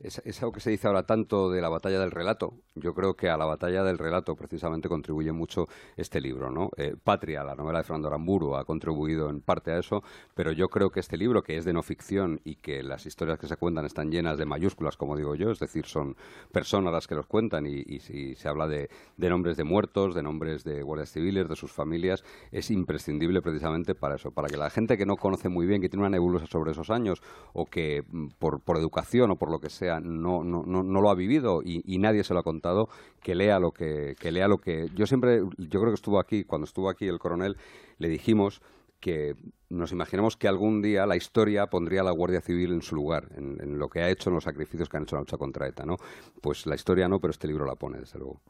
es, 0.03 0.43
algo 0.43 0.53
que 0.53 0.61
se 0.61 0.71
dice 0.71 0.87
ahora 0.87 1.05
tanto 1.05 1.51
de 1.51 1.61
la 1.61 1.69
batalla 1.69 2.01
del 2.01 2.11
relato. 2.11 2.55
Yo 2.75 2.95
creo 2.95 3.15
que 3.15 3.29
a 3.29 3.37
la 3.37 3.45
batalla 3.45 3.85
del 3.85 3.99
relato 3.99 4.35
precisamente 4.35 4.89
contribuye 4.89 5.33
mucho 5.33 5.69
este 5.97 6.21
libro, 6.21 6.51
¿no? 6.51 6.71
Eh, 6.77 6.97
Patria, 7.03 7.45
la 7.45 7.55
novela 7.55 7.79
de 7.79 7.85
Fernando 7.85 8.09
Aramburu, 8.09 8.57
ha 8.57 8.65
contribuido 8.65 9.29
en 9.29 9.43
parte 9.43 9.73
a 9.73 9.79
eso, 9.79 10.03
pero 10.35 10.53
yo 10.53 10.69
creo 10.69 10.91
que 10.91 11.01
este 11.01 11.17
libro, 11.19 11.43
que 11.43 11.57
es 11.57 11.65
de 11.65 11.73
no 11.73 11.83
ficción 11.83 12.41
y 12.45 12.57
que 12.57 12.83
las 12.83 13.05
historias 13.05 13.39
que 13.39 13.47
se 13.47 13.57
cuentan 13.57 13.85
están 13.85 14.11
llenas 14.11 14.39
de 14.39 14.47
mayúsculas, 14.47 14.97
como 14.97 15.17
digo 15.17 15.35
yo, 15.35 15.51
es 15.51 15.59
decir, 15.59 15.85
son 15.85 16.17
personas 16.51 16.93
las 16.93 17.07
que 17.07 17.15
los 17.15 17.27
cuentan 17.27 17.67
y, 17.67 18.01
si 18.01 18.35
se 18.37 18.49
habla 18.49 18.67
de, 18.67 18.89
nombres 19.19 19.57
de 19.57 19.65
muertos, 19.65 20.15
de 20.15 20.23
nombres 20.23 20.65
de 20.65 20.83
guardias 20.83 21.13
civiles, 21.13 21.49
de 21.49 21.57
sus 21.57 21.73
familias, 21.73 22.25
es 22.53 22.71
imprescindible 22.71 23.43
precisamente 23.43 23.95
para 23.95 24.15
eso, 24.15 24.31
para 24.31 24.49
que 24.49 24.57
la 24.57 24.71
gente 24.71 24.97
que 24.97 25.05
no 25.05 25.17
conoce 25.17 25.49
muy 25.49 25.67
bien, 25.67 25.83
que 25.83 25.89
tiene 25.89 26.03
una 26.03 26.11
nebulosa 26.11 26.47
sobre 26.47 26.73
esos 26.73 26.91
años 26.91 27.23
o 27.53 27.67
que 27.67 28.05
mm, 28.09 28.29
por 28.39 28.79
educación 28.79 29.31
o 29.31 29.37
por 29.37 29.51
lo 29.51 29.59
que 29.61 29.69
sea 29.69 29.90
no, 29.99 30.45
no, 30.45 30.63
no, 30.65 30.85
no 30.85 31.01
lo 31.01 31.11
ha 31.11 31.15
vivido 31.15 31.63
y, 31.65 31.99
nadie 31.99 32.23
se 32.23 32.35
lo 32.35 32.41
ha 32.41 32.45
contado, 32.45 32.89
que 33.21 33.35
lea 33.35 33.59
lo 33.59 33.73
que, 33.73 34.15
que 34.21 34.31
lea 34.31 34.47
lo 34.47 34.59
que... 34.59 34.89
Yo 34.95 35.07
siempre, 35.07 35.41
yo 35.59 35.81
creo 35.81 35.91
que 35.91 35.95
estuvo 35.95 36.21
aquí, 36.21 36.45
cuando 36.45 36.67
estuvo 36.67 36.89
aquí 36.89 37.09
el 37.09 37.19
coronel, 37.19 37.57
le 37.99 38.09
dijimos 38.09 38.63
que 39.01 39.35
nos 39.71 39.93
imaginemos 39.93 40.37
que 40.37 40.47
algún 40.47 40.83
día 40.83 41.07
la 41.07 41.17
historia 41.17 41.67
pondría 41.67 42.03
a 42.03 42.05
la 42.05 42.11
Guardia 42.11 42.41
Civil 42.41 42.73
en 42.73 42.83
su 42.83 42.95
lugar, 42.95 43.29
en, 43.37 43.79
lo 43.79 43.89
que 43.89 44.03
ha 44.03 44.11
hecho, 44.11 44.31
en 44.31 44.35
los 44.35 44.45
sacrificios 44.45 44.89
que 44.89 44.97
han 44.99 45.05
hecho 45.05 45.17
en 45.17 45.21
la 45.21 45.23
lucha 45.23 45.39
contra 45.39 45.67
ETA, 45.67 45.85
¿no? 45.85 45.97
Pues 46.41 46.67
la 46.67 46.75
historia 46.75 47.09
no, 47.09 47.19
pero 47.19 47.31
este 47.31 47.49
libro 47.49 47.65
la 47.65 47.75
pone, 47.75 47.99
desde 47.99 48.19
luego. 48.19 48.41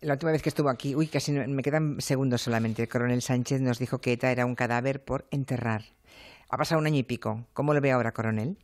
La 0.00 0.14
última 0.14 0.32
vez 0.32 0.42
que 0.42 0.48
estuvo 0.48 0.68
aquí, 0.68 0.94
uy, 0.94 1.06
casi 1.06 1.32
me 1.32 1.62
quedan 1.62 2.00
segundos 2.00 2.42
solamente, 2.42 2.82
el 2.82 2.88
coronel 2.88 3.22
Sánchez 3.22 3.60
nos 3.60 3.78
dijo 3.78 4.00
que 4.00 4.12
ETA 4.12 4.30
era 4.32 4.46
un 4.46 4.54
cadáver 4.54 5.04
por 5.04 5.26
enterrar. 5.30 5.82
Ha 6.50 6.56
pasado 6.56 6.80
un 6.80 6.86
año 6.86 6.98
y 6.98 7.02
pico. 7.02 7.44
¿Cómo 7.52 7.74
lo 7.74 7.80
ve 7.80 7.92
ahora, 7.92 8.12
coronel? 8.12 8.56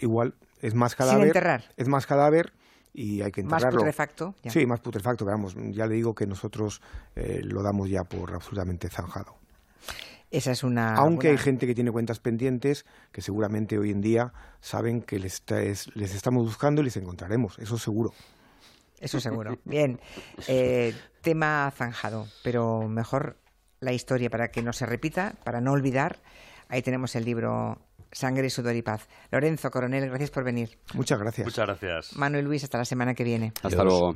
Igual, 0.00 0.34
es 0.60 0.74
más 0.74 0.94
cadáver. 0.94 1.28
enterrar. 1.28 1.64
Es 1.76 1.88
más 1.88 2.06
cadáver 2.06 2.52
y 2.92 3.22
hay 3.22 3.30
que 3.30 3.42
enterrarlo. 3.42 3.66
Más 3.66 3.74
putrefacto. 3.76 4.34
Sí, 4.48 4.66
más 4.66 4.80
putrefacto, 4.80 5.24
vamos, 5.24 5.54
ya 5.70 5.86
le 5.86 5.94
digo 5.94 6.14
que 6.14 6.26
nosotros 6.26 6.80
eh, 7.14 7.40
lo 7.44 7.62
damos 7.62 7.88
ya 7.88 8.04
por 8.04 8.34
absolutamente 8.34 8.88
zanjado. 8.88 9.36
Esa 10.30 10.52
es 10.52 10.62
una. 10.62 10.94
Aunque 10.96 11.28
hay 11.28 11.38
gente 11.38 11.66
que 11.66 11.74
tiene 11.74 11.90
cuentas 11.90 12.20
pendientes 12.20 12.84
que 13.12 13.22
seguramente 13.22 13.78
hoy 13.78 13.90
en 13.90 14.02
día 14.02 14.32
saben 14.60 15.00
que 15.00 15.18
les, 15.18 15.42
les 15.94 16.14
estamos 16.14 16.44
buscando 16.44 16.82
y 16.82 16.84
les 16.84 16.96
encontraremos, 16.98 17.58
eso 17.58 17.78
seguro. 17.78 18.12
Eso 19.00 19.20
seguro. 19.20 19.58
Bien, 19.64 20.00
eh, 20.46 20.94
tema 21.22 21.72
zanjado, 21.74 22.26
pero 22.42 22.88
mejor 22.88 23.38
la 23.80 23.92
historia 23.92 24.28
para 24.28 24.50
que 24.50 24.62
no 24.62 24.72
se 24.72 24.86
repita, 24.86 25.34
para 25.44 25.60
no 25.60 25.72
olvidar. 25.72 26.18
Ahí 26.68 26.82
tenemos 26.82 27.16
el 27.16 27.24
libro 27.24 27.78
Sangre, 28.12 28.50
Sudor 28.50 28.76
y 28.76 28.82
Paz. 28.82 29.08
Lorenzo 29.30 29.70
Coronel, 29.70 30.08
gracias 30.08 30.30
por 30.30 30.44
venir. 30.44 30.78
Muchas 30.94 31.18
gracias. 31.18 31.46
Muchas 31.46 31.66
gracias. 31.66 32.16
Manuel 32.16 32.44
Luis, 32.44 32.64
hasta 32.64 32.78
la 32.78 32.84
semana 32.84 33.14
que 33.14 33.24
viene. 33.24 33.52
Hasta 33.62 33.84
luego. 33.84 34.14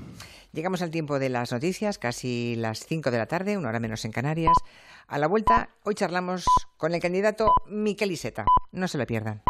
Llegamos 0.53 0.83
al 0.83 0.91
tiempo 0.91 1.19
de 1.19 1.31
las 1.31 1.51
noticias, 1.53 1.99
casi 1.99 2.57
las 2.57 2.85
5 2.87 3.11
de 3.11 3.19
la 3.19 3.27
tarde, 3.27 3.57
una 3.57 3.69
hora 3.71 3.81
menos 3.81 4.05
en 4.05 4.13
Canarias. 4.13 4.55
A 5.07 5.19
la 5.19 5.27
vuelta, 5.27 5.71
hoy 5.83 5.95
charlamos 5.95 6.45
con 6.77 6.95
el 6.95 7.01
candidato 7.01 7.53
Miquel 7.69 8.13
Iseta. 8.13 8.45
No 8.71 8.87
se 8.89 8.99
lo 8.99 9.07
pierdan. 9.07 9.41